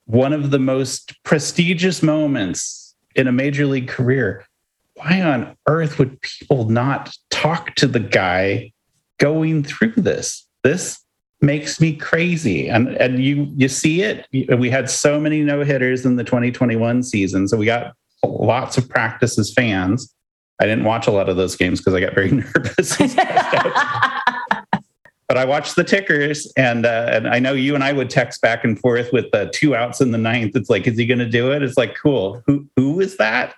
[0.06, 4.45] one of the most prestigious moments in a major league career,
[4.93, 8.71] why on earth would people not talk to the guy
[9.19, 10.47] going through this?
[10.63, 10.99] This
[11.41, 12.69] makes me crazy.
[12.69, 14.28] And and you you see it.
[14.58, 17.93] We had so many no hitters in the 2021 season, so we got
[18.26, 20.13] lots of practice as fans.
[20.60, 23.00] I didn't watch a lot of those games because I got very nervous.
[23.00, 24.84] and stressed out.
[25.28, 28.41] but I watched the tickers, and uh, and I know you and I would text
[28.41, 30.56] back and forth with uh, two outs in the ninth.
[30.56, 31.62] It's like, is he going to do it?
[31.62, 32.41] It's like, cool.
[32.47, 33.54] Who who is that?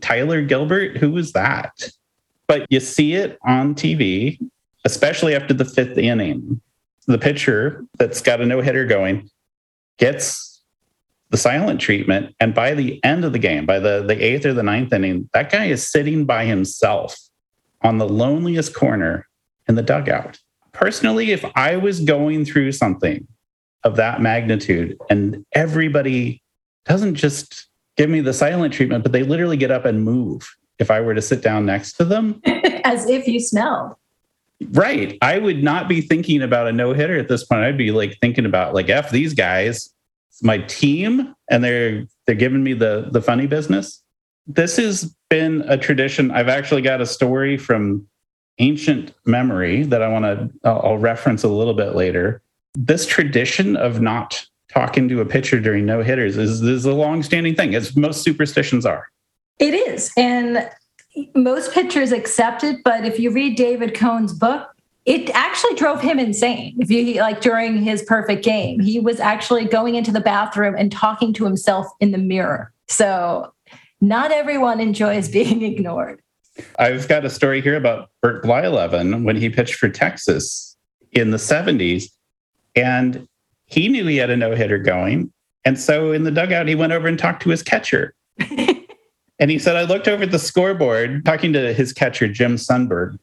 [0.00, 0.96] Tyler Gilbert?
[0.96, 1.88] Who is that?
[2.46, 4.38] But you see it on TV,
[4.84, 6.60] especially after the fifth inning.
[7.06, 9.28] The pitcher that's got a no hitter going
[9.98, 10.62] gets
[11.30, 14.54] the silent treatment, and by the end of the game, by the the eighth or
[14.54, 17.16] the ninth inning, that guy is sitting by himself
[17.82, 19.26] on the loneliest corner
[19.68, 20.38] in the dugout
[20.74, 23.26] personally, if I was going through something
[23.84, 26.42] of that magnitude and everybody
[26.84, 30.46] doesn't just give me the silent treatment, but they literally get up and move
[30.78, 32.42] if I were to sit down next to them,
[32.84, 33.94] As if you smelled.
[34.70, 35.18] Right.
[35.22, 37.62] I would not be thinking about a no hitter at this point.
[37.62, 39.92] I'd be like thinking about like F these guys,
[40.30, 44.02] it's my team, and they're they're giving me the the funny business.
[44.46, 46.30] This has been a tradition.
[46.30, 48.06] I've actually got a story from
[48.58, 52.42] ancient memory that I want to I'll reference a little bit later.
[52.74, 57.54] This tradition of not talking to a pitcher during no hitters is, is a long-standing
[57.54, 59.08] thing, as most superstitions are.
[59.60, 60.12] It is.
[60.16, 60.68] And
[61.34, 64.68] most pitchers accept it, but if you read David Cone's book,
[65.04, 66.76] it actually drove him insane.
[66.80, 70.90] If you like during his perfect game, he was actually going into the bathroom and
[70.90, 72.72] talking to himself in the mirror.
[72.88, 73.52] So
[74.00, 76.20] not everyone enjoys being ignored.
[76.78, 80.76] I've got a story here about Bert Blyleven when he pitched for Texas
[81.12, 82.04] in the 70s.
[82.76, 83.28] And
[83.66, 85.32] he knew he had a no hitter going.
[85.64, 88.14] And so in the dugout, he went over and talked to his catcher.
[89.38, 93.18] and he said, I looked over at the scoreboard, talking to his catcher, Jim Sundberg.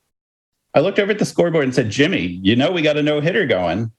[0.74, 3.22] I looked over at the scoreboard and said, Jimmy, you know, we got a no
[3.22, 3.92] hitter going.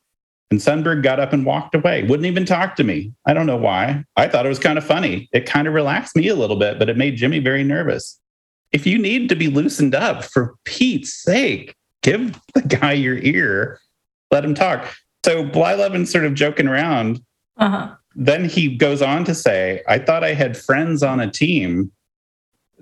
[0.50, 3.12] And Sundberg got up and walked away, wouldn't even talk to me.
[3.24, 4.04] I don't know why.
[4.16, 5.28] I thought it was kind of funny.
[5.32, 8.20] It kind of relaxed me a little bit, but it made Jimmy very nervous
[8.72, 13.78] if you need to be loosened up, for Pete's sake, give the guy your ear,
[14.30, 14.92] let him talk.
[15.24, 17.22] So Blyleven's sort of joking around.
[17.58, 17.94] Uh-huh.
[18.16, 21.92] then he goes on to say, I thought I had friends on a team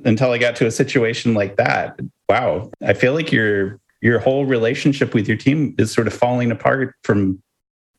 [0.05, 1.99] until I got to a situation like that.
[2.29, 2.71] Wow.
[2.83, 6.95] I feel like your your whole relationship with your team is sort of falling apart
[7.03, 7.43] from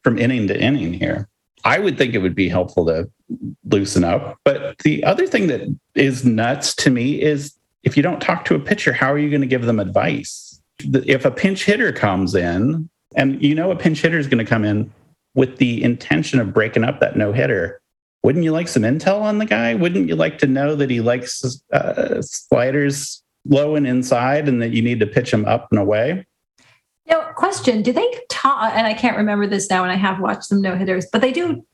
[0.04, 1.28] from inning to inning here.
[1.64, 3.10] I would think it would be helpful to
[3.66, 4.40] loosen up.
[4.44, 5.62] But the other thing that
[5.96, 9.30] is nuts to me is if you don't talk to a pitcher, how are you
[9.30, 10.60] going to give them advice?
[10.80, 14.50] If a pinch hitter comes in, and you know a pinch hitter is going to
[14.50, 14.92] come in
[15.36, 17.81] with the intention of breaking up that no hitter,
[18.24, 19.74] wouldn't you like some intel on the guy?
[19.74, 24.72] Wouldn't you like to know that he likes uh, sliders low and inside and that
[24.72, 26.26] you need to pitch him up and away?
[27.08, 28.74] Now, question: Do they talk?
[28.76, 31.32] And I can't remember this now, and I have watched some no hitters, but they
[31.32, 31.66] do.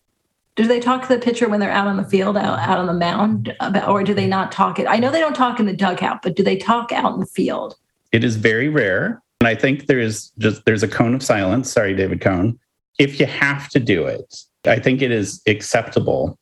[0.56, 2.88] Do they talk to the pitcher when they're out on the field, out, out on
[2.88, 4.88] the mound, about, or do they not talk it?
[4.90, 7.28] I know they don't talk in the dugout, but do they talk out in the
[7.28, 7.76] field?
[8.12, 11.72] It is very rare, and I think there is just there's a cone of silence.
[11.72, 12.58] Sorry, David Cone.
[12.98, 14.34] If you have to do it,
[14.68, 16.38] I think it is acceptable.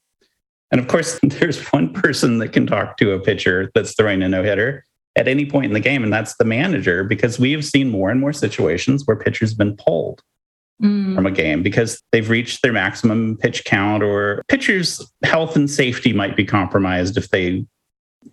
[0.71, 4.29] And of course, there's one person that can talk to a pitcher that's throwing a
[4.29, 4.83] no hitter
[5.15, 8.09] at any point in the game, and that's the manager, because we have seen more
[8.09, 10.21] and more situations where pitchers have been pulled
[10.81, 11.15] mm.
[11.15, 16.11] from a game because they've reached their maximum pitch count, or pitchers' health and safety
[16.11, 17.65] might be compromised if they,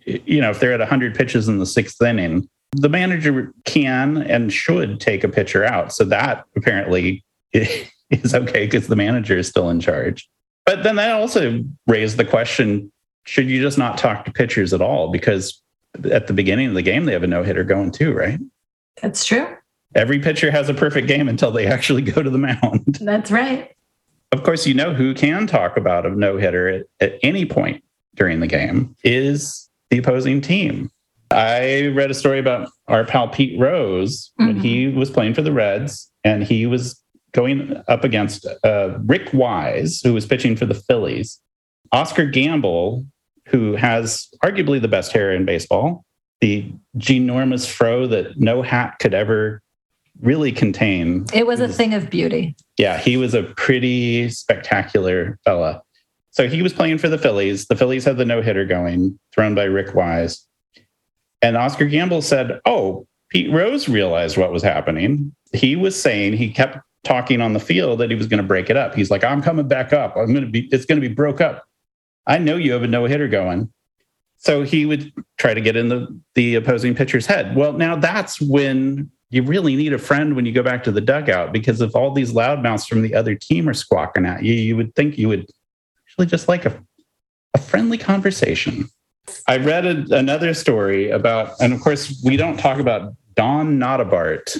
[0.05, 2.49] you know, if they're at 100 pitches in the sixth inning.
[2.75, 5.93] The manager can and should take a pitcher out.
[5.93, 7.23] So that apparently
[8.09, 10.29] is okay because the manager is still in charge.
[10.65, 12.91] But then that also raised the question
[13.25, 15.09] should you just not talk to pitchers at all?
[15.09, 15.61] Because
[16.11, 18.39] at the beginning of the game, they have a no hitter going too, right?
[19.01, 19.47] That's true.
[19.95, 22.99] Every pitcher has a perfect game until they actually go to the mound.
[23.01, 23.75] That's right.
[24.31, 27.83] Of course, you know who can talk about a no hitter at, at any point
[28.15, 30.89] during the game is the opposing team.
[31.31, 34.47] I read a story about our pal Pete Rose mm-hmm.
[34.47, 36.99] when he was playing for the Reds and he was
[37.33, 41.39] going up against uh, Rick Wise, who was pitching for the Phillies,
[41.91, 43.05] Oscar Gamble,
[43.47, 46.05] who has arguably the best hair in baseball,
[46.41, 49.61] the ginormous fro that no hat could ever
[50.21, 51.25] really contain.
[51.33, 52.55] It was a thing of beauty.
[52.77, 55.81] Yeah, he was a pretty spectacular fella.
[56.31, 57.67] So he was playing for the Phillies.
[57.67, 60.45] The Phillies had the no hitter going, thrown by Rick Wise.
[61.41, 65.35] And Oscar Gamble said, Oh, Pete Rose realized what was happening.
[65.51, 68.69] He was saying, he kept talking on the field that he was going to break
[68.69, 68.95] it up.
[68.95, 70.15] He's like, I'm coming back up.
[70.15, 71.67] I'm going to be, it's going to be broke up.
[72.25, 73.71] I know you have a no hitter going.
[74.37, 77.55] So he would try to get in the, the opposing pitcher's head.
[77.55, 81.01] Well, now that's when you really need a friend when you go back to the
[81.01, 84.77] dugout because if all these loudmouths from the other team are squawking at you, you
[84.77, 85.49] would think you would
[86.05, 86.83] actually just like a,
[87.53, 88.89] a friendly conversation.
[89.47, 94.57] I read a, another story about, and of course, we don't talk about Don Nottebart,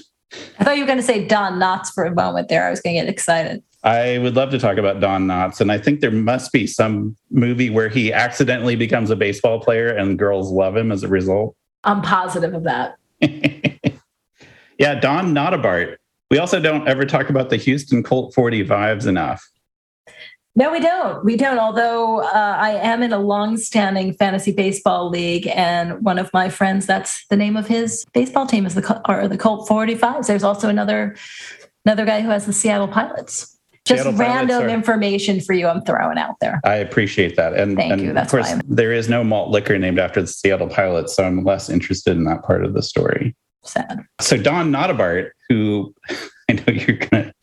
[0.60, 2.66] I thought you were going to say Don Knotts for a moment there.
[2.68, 3.64] I was going to get excited.
[3.84, 5.60] I would love to talk about Don Knotts.
[5.60, 9.90] And I think there must be some movie where he accidentally becomes a baseball player
[9.90, 11.56] and girls love him as a result.
[11.84, 12.96] I'm positive of that.
[14.80, 15.98] yeah, Don Nottebart.
[16.32, 19.48] We also don't ever talk about the Houston Colt 45s enough.
[20.56, 21.26] No, we don't.
[21.26, 21.58] We don't.
[21.58, 27.26] Although uh, I am in a long-standing fantasy baseball league, and one of my friends—that's
[27.28, 30.28] the name of his baseball team is the or the Colt 45s.
[30.28, 31.16] There's also another
[31.86, 33.58] another guy who has the Seattle Pilots.
[33.86, 35.68] Just Seattle random are, information for you.
[35.68, 36.62] I'm throwing out there.
[36.64, 38.14] I appreciate that, and thank and you.
[38.14, 41.44] That's of course there is no malt liquor named after the Seattle Pilots, so I'm
[41.44, 43.36] less interested in that part of the story.
[43.64, 44.06] Sad.
[44.22, 45.96] So Don Nottebart, who
[46.50, 47.34] I know you're gonna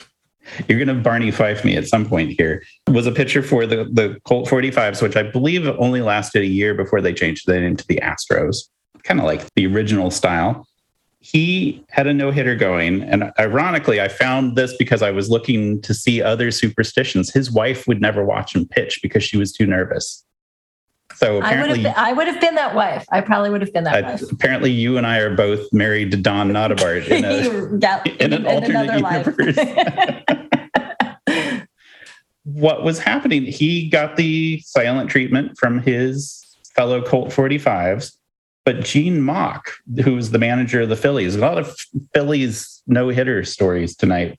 [0.68, 2.62] you're going to Barney Fife me at some point here.
[2.88, 6.74] Was a pitcher for the the Colt 45s, which I believe only lasted a year
[6.74, 8.68] before they changed it into the Astros,
[9.04, 10.66] kind of like the original style.
[11.22, 15.82] He had a no hitter going, and ironically, I found this because I was looking
[15.82, 17.30] to see other superstitions.
[17.30, 20.24] His wife would never watch him pitch because she was too nervous.
[21.16, 23.04] So apparently, I would have been, been, that wife.
[23.10, 24.32] I probably would have been that uh, wife.
[24.32, 28.46] Apparently, you and I are both married to Don Nottebart in, a, yeah, in an
[28.46, 29.56] in alternate universe.
[32.44, 33.44] what was happening?
[33.44, 38.16] He got the silent treatment from his fellow Colt 45s,
[38.64, 41.76] but Gene Mauch, who's the manager of the Phillies, a lot of
[42.14, 44.38] Phillies no hitter stories tonight.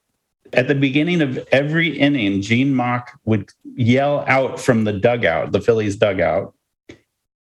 [0.54, 5.62] At the beginning of every inning, Gene Mauch would yell out from the dugout, the
[5.62, 6.54] Phillies dugout,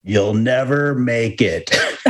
[0.06, 1.70] You'll never make it.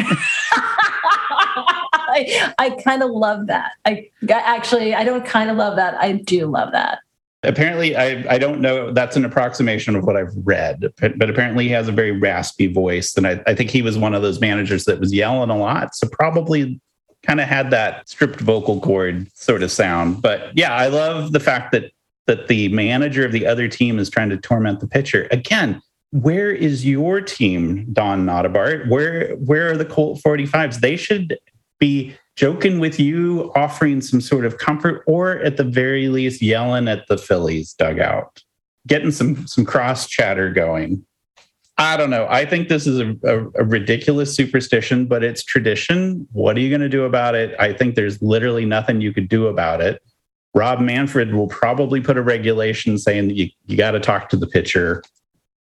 [2.16, 3.72] I, I kind of love that.
[3.86, 5.96] I actually, I don't kind of love that.
[5.96, 7.00] I do love that.
[7.44, 8.92] Apparently, I, I don't know.
[8.92, 12.68] That's an approximation of what I've read, but, but apparently he has a very raspy
[12.68, 13.16] voice.
[13.16, 15.96] And I, I think he was one of those managers that was yelling a lot.
[15.96, 16.80] So probably
[17.24, 20.22] kind of had that stripped vocal cord sort of sound.
[20.22, 21.92] But yeah, I love the fact that
[22.28, 25.28] that the manager of the other team is trying to torment the pitcher.
[25.30, 25.82] Again,
[26.16, 28.88] where is your team, Don Nottebart?
[28.88, 30.80] Where where are the Colt 45s?
[30.80, 31.38] They should
[31.78, 36.88] be joking with you, offering some sort of comfort, or at the very least, yelling
[36.88, 38.44] at the Phillies dugout,
[38.88, 41.06] getting some some cross chatter going.
[41.78, 42.26] I don't know.
[42.30, 46.26] I think this is a, a, a ridiculous superstition, but it's tradition.
[46.32, 47.54] What are you going to do about it?
[47.60, 50.02] I think there's literally nothing you could do about it.
[50.54, 54.38] Rob Manfred will probably put a regulation saying that you, you got to talk to
[54.38, 55.04] the pitcher.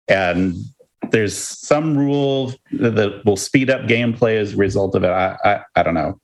[0.09, 0.55] And
[1.11, 5.11] there's some rule that will speed up gameplay as a result of it.
[5.11, 6.21] I, I, I don't know.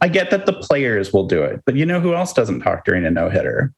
[0.00, 2.84] I get that the players will do it, but you know who else doesn't talk
[2.84, 3.72] during a no hitter?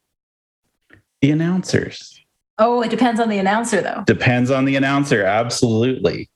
[1.23, 2.21] The announcers.
[2.59, 4.03] Oh, it depends on the announcer, though.
[4.07, 5.23] Depends on the announcer.
[5.23, 6.29] Absolutely.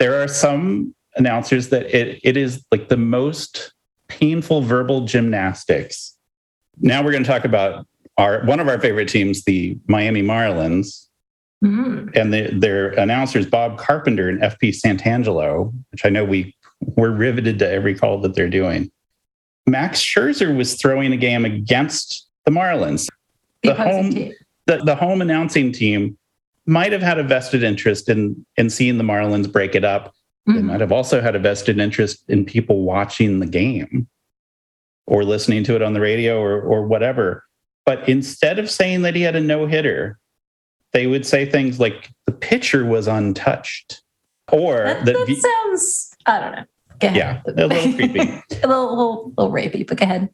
[0.00, 3.72] There are some announcers that it, it is like the most
[4.08, 6.17] painful verbal gymnastics.
[6.80, 11.06] Now we're going to talk about our one of our favorite teams, the Miami Marlins.
[11.64, 12.10] Mm-hmm.
[12.14, 17.58] And the, their announcers, Bob Carpenter and FP Santangelo, which I know we we're riveted
[17.58, 18.92] to every call that they're doing.
[19.66, 23.08] Max Scherzer was throwing a game against the Marlins.
[23.64, 24.10] The, home,
[24.66, 26.16] the, the home announcing team
[26.64, 30.14] might have had a vested interest in in seeing the Marlins break it up.
[30.48, 30.54] Mm-hmm.
[30.54, 34.06] They might have also had a vested interest in people watching the game
[35.08, 37.44] or listening to it on the radio or or whatever.
[37.84, 40.18] But instead of saying that he had a no hitter,
[40.92, 44.02] they would say things like the pitcher was untouched,
[44.52, 46.64] or that, that, that sounds I don't know.
[47.00, 49.86] Yeah, a little creepy, a little, little, little rapey.
[49.86, 50.28] But go ahead.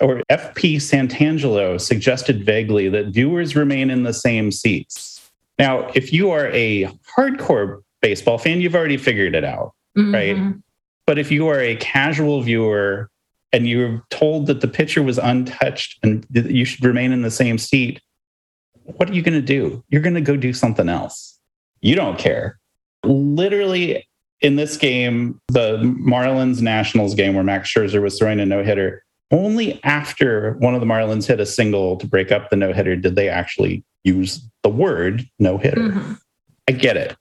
[0.00, 5.30] Or FP Santangelo suggested vaguely that viewers remain in the same seats.
[5.58, 6.84] Now, if you are a
[7.16, 10.14] hardcore baseball fan, you've already figured it out, mm-hmm.
[10.14, 10.54] right?
[11.06, 13.10] But if you are a casual viewer
[13.56, 17.56] and you're told that the pitcher was untouched and you should remain in the same
[17.56, 18.02] seat,
[18.84, 19.82] what are you going to do?
[19.88, 21.38] You're going to go do something else.
[21.80, 22.58] You don't care.
[23.02, 24.06] Literally,
[24.42, 29.02] in this game, the Marlins Nationals game where Max Scherzer was throwing a no hitter,
[29.30, 32.94] only after one of the Marlins hit a single to break up the no hitter
[32.94, 35.80] did they actually use the word no hitter.
[35.80, 36.12] Mm-hmm.
[36.68, 37.16] I get it.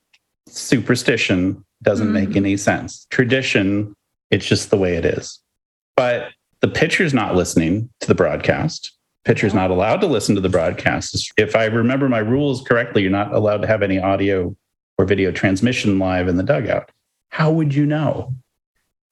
[0.50, 2.28] Superstition doesn't mm-hmm.
[2.28, 3.08] make any sense.
[3.10, 3.96] Tradition,
[4.32, 5.40] it's just the way it is.
[5.96, 6.30] But
[6.62, 11.34] the pitcher's not listening to the broadcast pitcher's not allowed to listen to the broadcast.
[11.38, 14.56] If I remember my rules correctly, you're not allowed to have any audio
[14.98, 16.92] or video transmission live in the dugout.
[17.30, 18.34] How would you know?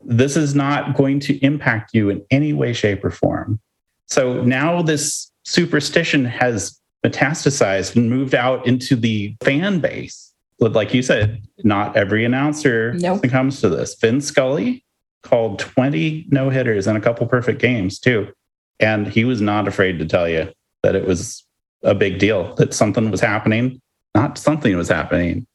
[0.05, 3.59] This is not going to impact you in any way, shape, or form.
[4.07, 10.31] So now this superstition has metastasized and moved out into the fan base.
[10.59, 13.23] But like you said, not every announcer nope.
[13.23, 13.95] comes to this.
[13.95, 14.85] Vin Scully
[15.23, 18.31] called 20 no hitters and a couple perfect games, too.
[18.79, 20.51] And he was not afraid to tell you
[20.83, 21.43] that it was
[21.83, 23.81] a big deal, that something was happening.
[24.15, 25.47] Not something was happening,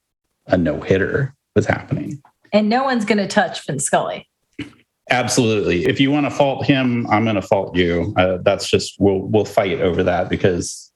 [0.47, 2.21] a no hitter was happening.
[2.53, 4.29] And no one's going to touch Vin Scully.
[5.11, 5.87] Absolutely.
[5.87, 8.12] If you want to fault him, I'm going to fault you.
[8.16, 10.93] Uh, that's just we'll we'll fight over that because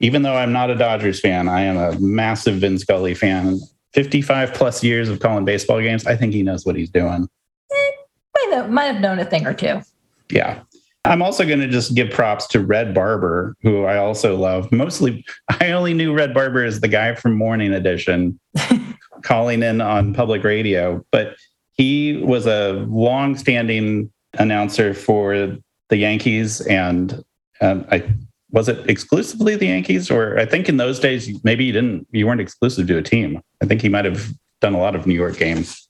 [0.00, 3.60] even though I'm not a Dodgers fan, I am a massive Vin Scully fan.
[3.94, 6.06] 55 plus years of calling baseball games.
[6.06, 7.28] I think he knows what he's doing.
[8.50, 9.82] Might, have, might have known a thing or two.
[10.30, 10.60] Yeah.
[11.04, 14.70] I'm also going to just give props to Red Barber, who I also love.
[14.70, 15.24] Mostly,
[15.60, 18.38] I only knew Red Barber as the guy from Morning Edition
[19.22, 21.36] calling in on public radio, but
[21.72, 25.56] he was a long-standing announcer for
[25.88, 27.22] the Yankees, and
[27.60, 28.04] um, I
[28.50, 32.26] was it exclusively the Yankees, or I think in those days maybe you didn't, you
[32.26, 33.40] weren't exclusive to a team.
[33.62, 34.30] I think he might have
[34.60, 35.88] done a lot of New York games.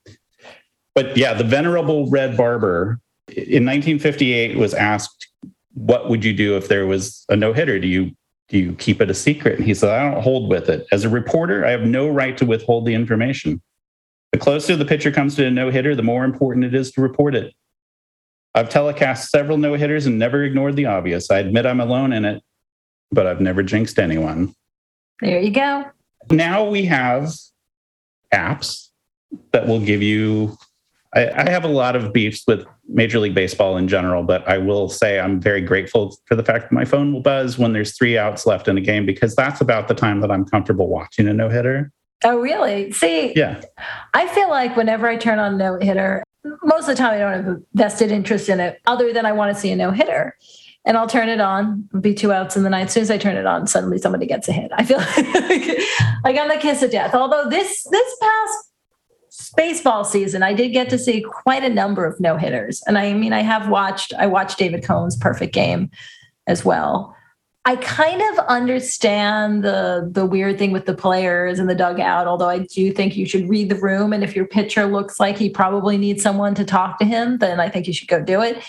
[0.94, 5.28] But yeah, the venerable Red Barber in 1958 was asked,
[5.74, 7.78] "What would you do if there was a no hitter?
[7.78, 8.12] Do you
[8.48, 10.86] do you keep it a secret?" And he said, "I don't hold with it.
[10.92, 13.62] As a reporter, I have no right to withhold the information.
[14.32, 17.00] The closer the pitcher comes to a no hitter, the more important it is to
[17.00, 17.54] report it.
[18.54, 21.30] I've telecast several no hitters and never ignored the obvious.
[21.30, 22.42] I admit I'm alone in it,
[23.10, 24.54] but I've never jinxed anyone."
[25.20, 25.86] There you go.
[26.30, 27.32] Now we have
[28.32, 28.88] apps
[29.52, 30.58] that will give you
[31.14, 34.56] I, I, have a lot of beefs with Major League Baseball in general, but I
[34.58, 37.96] will say I'm very grateful for the fact that my phone will buzz when there's
[37.96, 41.28] three outs left in a game because that's about the time that I'm comfortable watching
[41.28, 41.92] a no hitter.
[42.24, 42.92] Oh, really?
[42.92, 43.60] See, yeah.
[44.14, 46.22] I feel like whenever I turn on no hitter,
[46.62, 49.32] most of the time I don't have a vested interest in it other than I
[49.32, 50.36] want to see a no hitter.
[50.84, 52.88] And I'll turn it on, be two outs in the ninth.
[52.88, 54.70] As soon as I turn it on, suddenly somebody gets a hit.
[54.74, 54.98] I feel
[55.48, 55.78] like,
[56.24, 57.14] like I'm the kiss of death.
[57.14, 58.71] Although this this past
[59.56, 62.82] baseball season, I did get to see quite a number of no hitters.
[62.86, 65.90] And I mean, I have watched, I watched David Cone's perfect game
[66.46, 67.14] as well.
[67.64, 72.48] I kind of understand the the weird thing with the players and the dugout, although
[72.48, 74.12] I do think you should read the room.
[74.12, 77.60] And if your pitcher looks like he probably needs someone to talk to him, then
[77.60, 78.60] I think you should go do it.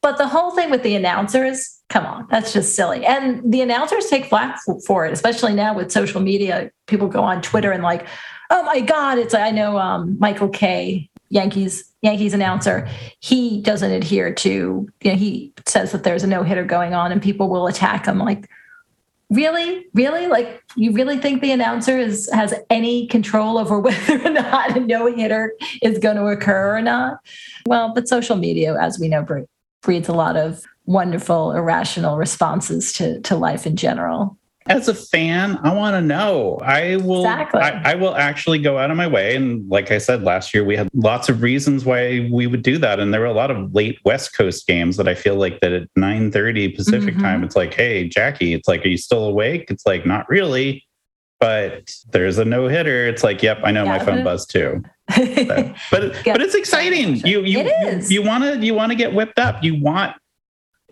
[0.00, 3.04] But the whole thing with the announcers, come on, that's just silly.
[3.04, 6.70] And the announcers take flack for it, especially now with social media.
[6.86, 8.06] People go on Twitter and like,
[8.50, 12.88] oh my God, it's I know um, Michael Kay, Yankees Yankees announcer,
[13.20, 17.10] he doesn't adhere to, you know, he says that there's a no hitter going on
[17.10, 18.18] and people will attack him.
[18.18, 18.48] Like,
[19.30, 19.86] really?
[19.94, 20.28] Really?
[20.28, 24.80] Like, you really think the announcer is, has any control over whether or not a
[24.80, 27.18] no hitter is going to occur or not?
[27.66, 29.26] Well, but social media, as we know,
[29.82, 34.37] breeds a lot of wonderful, irrational responses to, to life in general
[34.68, 36.58] as a fan, I want to know.
[36.62, 37.20] I will.
[37.20, 37.60] Exactly.
[37.60, 39.36] I, I, will actually go out of my way.
[39.36, 42.78] And like I said last year, we had lots of reasons why we would do
[42.78, 45.60] that, and there were a lot of late West Coast games that I feel like
[45.60, 47.22] that at nine thirty Pacific mm-hmm.
[47.22, 49.70] time, it's like, hey, Jackie, it's like, are you still awake?
[49.70, 50.84] It's like, not really.
[51.40, 53.06] But there's a no hitter.
[53.06, 54.82] It's like, yep, I know yeah, my phone buzzed too.
[55.14, 57.16] so, but but it's exciting.
[57.16, 57.70] You you
[58.08, 59.62] you want to you want to get whipped up.
[59.62, 60.16] You want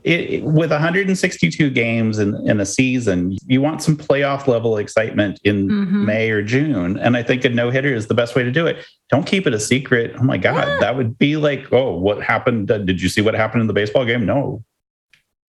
[0.06, 5.68] it, with 162 games in, in a season, you want some playoff level excitement in
[5.68, 6.06] mm-hmm.
[6.06, 6.96] May or June.
[6.96, 8.86] And I think a no hitter is the best way to do it.
[9.10, 10.14] Don't keep it a secret.
[10.16, 10.78] Oh my God, yeah.
[10.78, 12.68] that would be like, oh, what happened?
[12.68, 14.24] Did you see what happened in the baseball game?
[14.24, 14.62] No,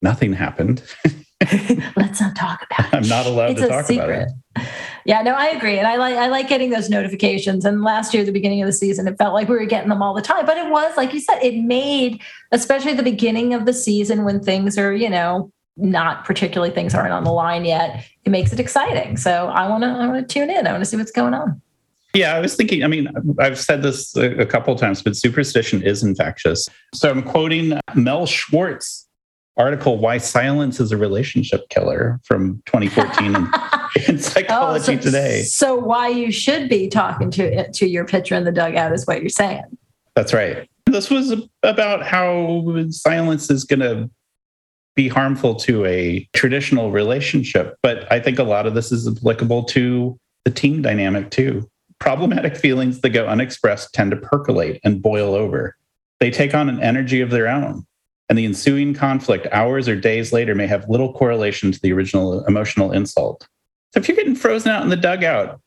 [0.02, 0.82] nothing happened.
[1.96, 2.98] Let's not talk about it.
[2.98, 4.06] I'm not allowed it's to talk secret.
[4.06, 4.68] about it.
[5.06, 5.78] Yeah, no, I agree.
[5.78, 7.64] And I like I like getting those notifications.
[7.64, 10.02] And last year, the beginning of the season, it felt like we were getting them
[10.02, 10.46] all the time.
[10.46, 12.22] But it was, like you said, it made,
[12.52, 17.14] especially the beginning of the season when things are, you know, not particularly things aren't
[17.14, 19.16] on the line yet, it makes it exciting.
[19.16, 20.66] So I wanna I wanna tune in.
[20.66, 21.62] I wanna see what's going on.
[22.14, 23.10] Yeah, I was thinking, I mean,
[23.40, 26.68] I've said this a, a couple times, but superstition is infectious.
[26.96, 29.07] So I'm quoting Mel Schwartz
[29.58, 33.48] article why silence is a relationship killer from 2014 in,
[34.08, 35.42] in psychology oh, so, today.
[35.44, 39.22] so why you should be talking to to your pitcher in the dugout is what
[39.22, 39.66] you're saying.
[40.16, 40.70] That's right.
[40.86, 41.34] This was
[41.64, 44.10] about how silence is going to
[44.96, 49.64] be harmful to a traditional relationship but i think a lot of this is applicable
[49.64, 51.70] to the team dynamic too.
[52.00, 55.76] Problematic feelings that go unexpressed tend to percolate and boil over.
[56.22, 57.86] They take on an energy of their own
[58.30, 62.44] and the ensuing conflict hours or days later may have little correlation to the original
[62.46, 63.48] emotional insult.
[63.94, 65.62] So if you're getting frozen out in the dugout,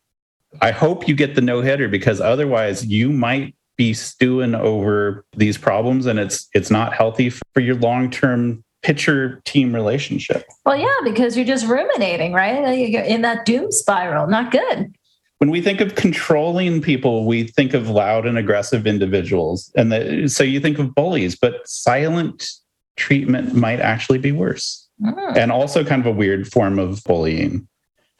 [0.61, 5.57] I hope you get the no hitter because otherwise you might be stewing over these
[5.57, 10.43] problems and it's it's not healthy for your long-term pitcher team relationship.
[10.65, 12.55] Well, yeah, because you're just ruminating, right?
[12.55, 14.27] In that doom spiral.
[14.27, 14.93] Not good
[15.41, 19.71] when we think of controlling people, we think of loud and aggressive individuals.
[19.75, 22.47] And the, so you think of bullies, but silent
[22.95, 24.87] treatment might actually be worse.
[25.01, 25.35] Mm.
[25.35, 27.67] And also kind of a weird form of bullying.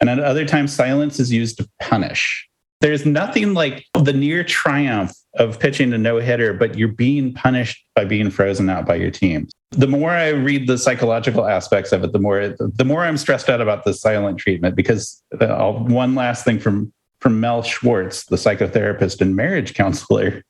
[0.00, 2.48] And at other times, silence is used to punish.
[2.80, 7.86] There's nothing like the near triumph of pitching a no hitter, but you're being punished
[7.94, 9.46] by being frozen out by your team.
[9.70, 13.48] The more I read the psychological aspects of it, the more the more I'm stressed
[13.48, 14.74] out about the silent treatment.
[14.74, 16.92] Because uh, one last thing from
[17.22, 20.42] from Mel Schwartz, the psychotherapist and marriage counselor.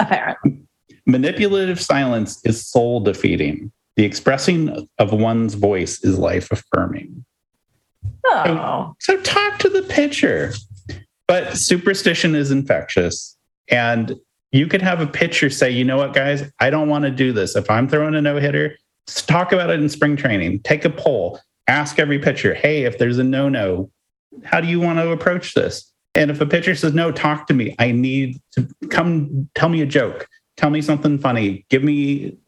[0.00, 0.58] Apparently.
[1.06, 3.70] Manipulative silence is soul defeating.
[3.96, 7.24] The expressing of one's voice is life affirming.
[8.24, 8.94] Oh.
[8.98, 10.54] So, so talk to the pitcher.
[11.28, 13.36] But superstition is infectious.
[13.68, 14.14] And
[14.50, 17.32] you could have a pitcher say, you know what, guys, I don't want to do
[17.32, 17.54] this.
[17.54, 20.60] If I'm throwing a no hitter, talk about it in spring training.
[20.60, 21.38] Take a poll.
[21.68, 23.90] Ask every pitcher, hey, if there's a no no,
[24.42, 25.90] how do you want to approach this?
[26.14, 29.82] And if a pitcher says, no, talk to me, I need to come tell me
[29.82, 32.38] a joke, tell me something funny, give me,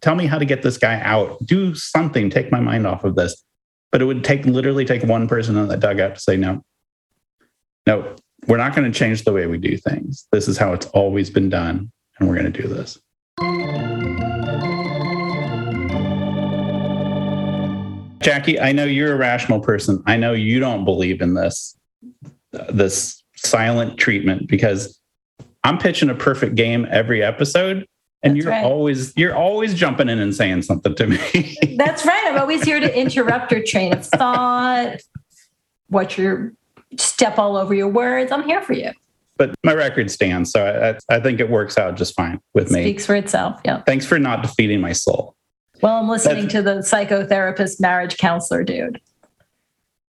[0.00, 3.16] tell me how to get this guy out, do something, take my mind off of
[3.16, 3.44] this.
[3.92, 6.64] But it would take literally take one person on that dugout to say, no,
[7.86, 8.16] no,
[8.46, 10.26] we're not going to change the way we do things.
[10.32, 11.90] This is how it's always been done.
[12.18, 12.98] And we're going to do this.
[18.20, 20.02] Jackie, I know you're a rational person.
[20.06, 21.76] I know you don't believe in this
[22.52, 24.98] this silent treatment because
[25.64, 27.86] I'm pitching a perfect game every episode
[28.22, 28.64] and That's you're right.
[28.64, 31.56] always you're always jumping in and saying something to me.
[31.76, 32.22] That's right.
[32.26, 35.00] I'm always here to interrupt your train of thought,
[35.88, 36.52] what your
[36.98, 38.30] step all over your words.
[38.30, 38.92] I'm here for you.
[39.36, 42.82] But my record stands, so I, I think it works out just fine with me.
[42.82, 43.58] Speaks for itself.
[43.64, 43.82] Yeah.
[43.84, 45.34] Thanks for not defeating my soul.
[45.80, 49.00] Well, I'm listening That's, to the psychotherapist, marriage counselor dude.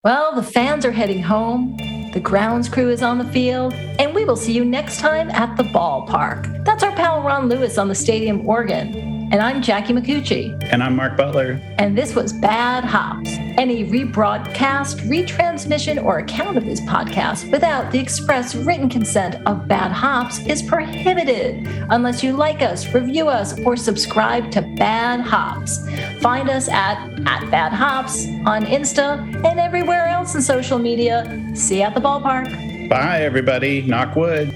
[0.04, 1.78] Well, the fans are heading home,
[2.12, 5.56] the grounds crew is on the field, and we will see you next time at
[5.56, 6.66] the ballpark.
[6.66, 9.13] That's our pal Ron Lewis on the stadium organ.
[9.34, 10.64] And I'm Jackie Micucci.
[10.72, 11.60] And I'm Mark Butler.
[11.80, 13.32] And this was Bad Hops.
[13.58, 19.92] Any rebroadcast, retransmission, or account of this podcast without the express written consent of Bad
[19.92, 25.80] Hops is prohibited unless you like us, review us, or subscribe to Bad Hops.
[26.22, 31.26] Find us at, at Bad Hops on Insta and everywhere else in social media.
[31.56, 32.88] See you at the ballpark.
[32.88, 33.82] Bye, everybody.
[33.82, 34.54] Knock wood.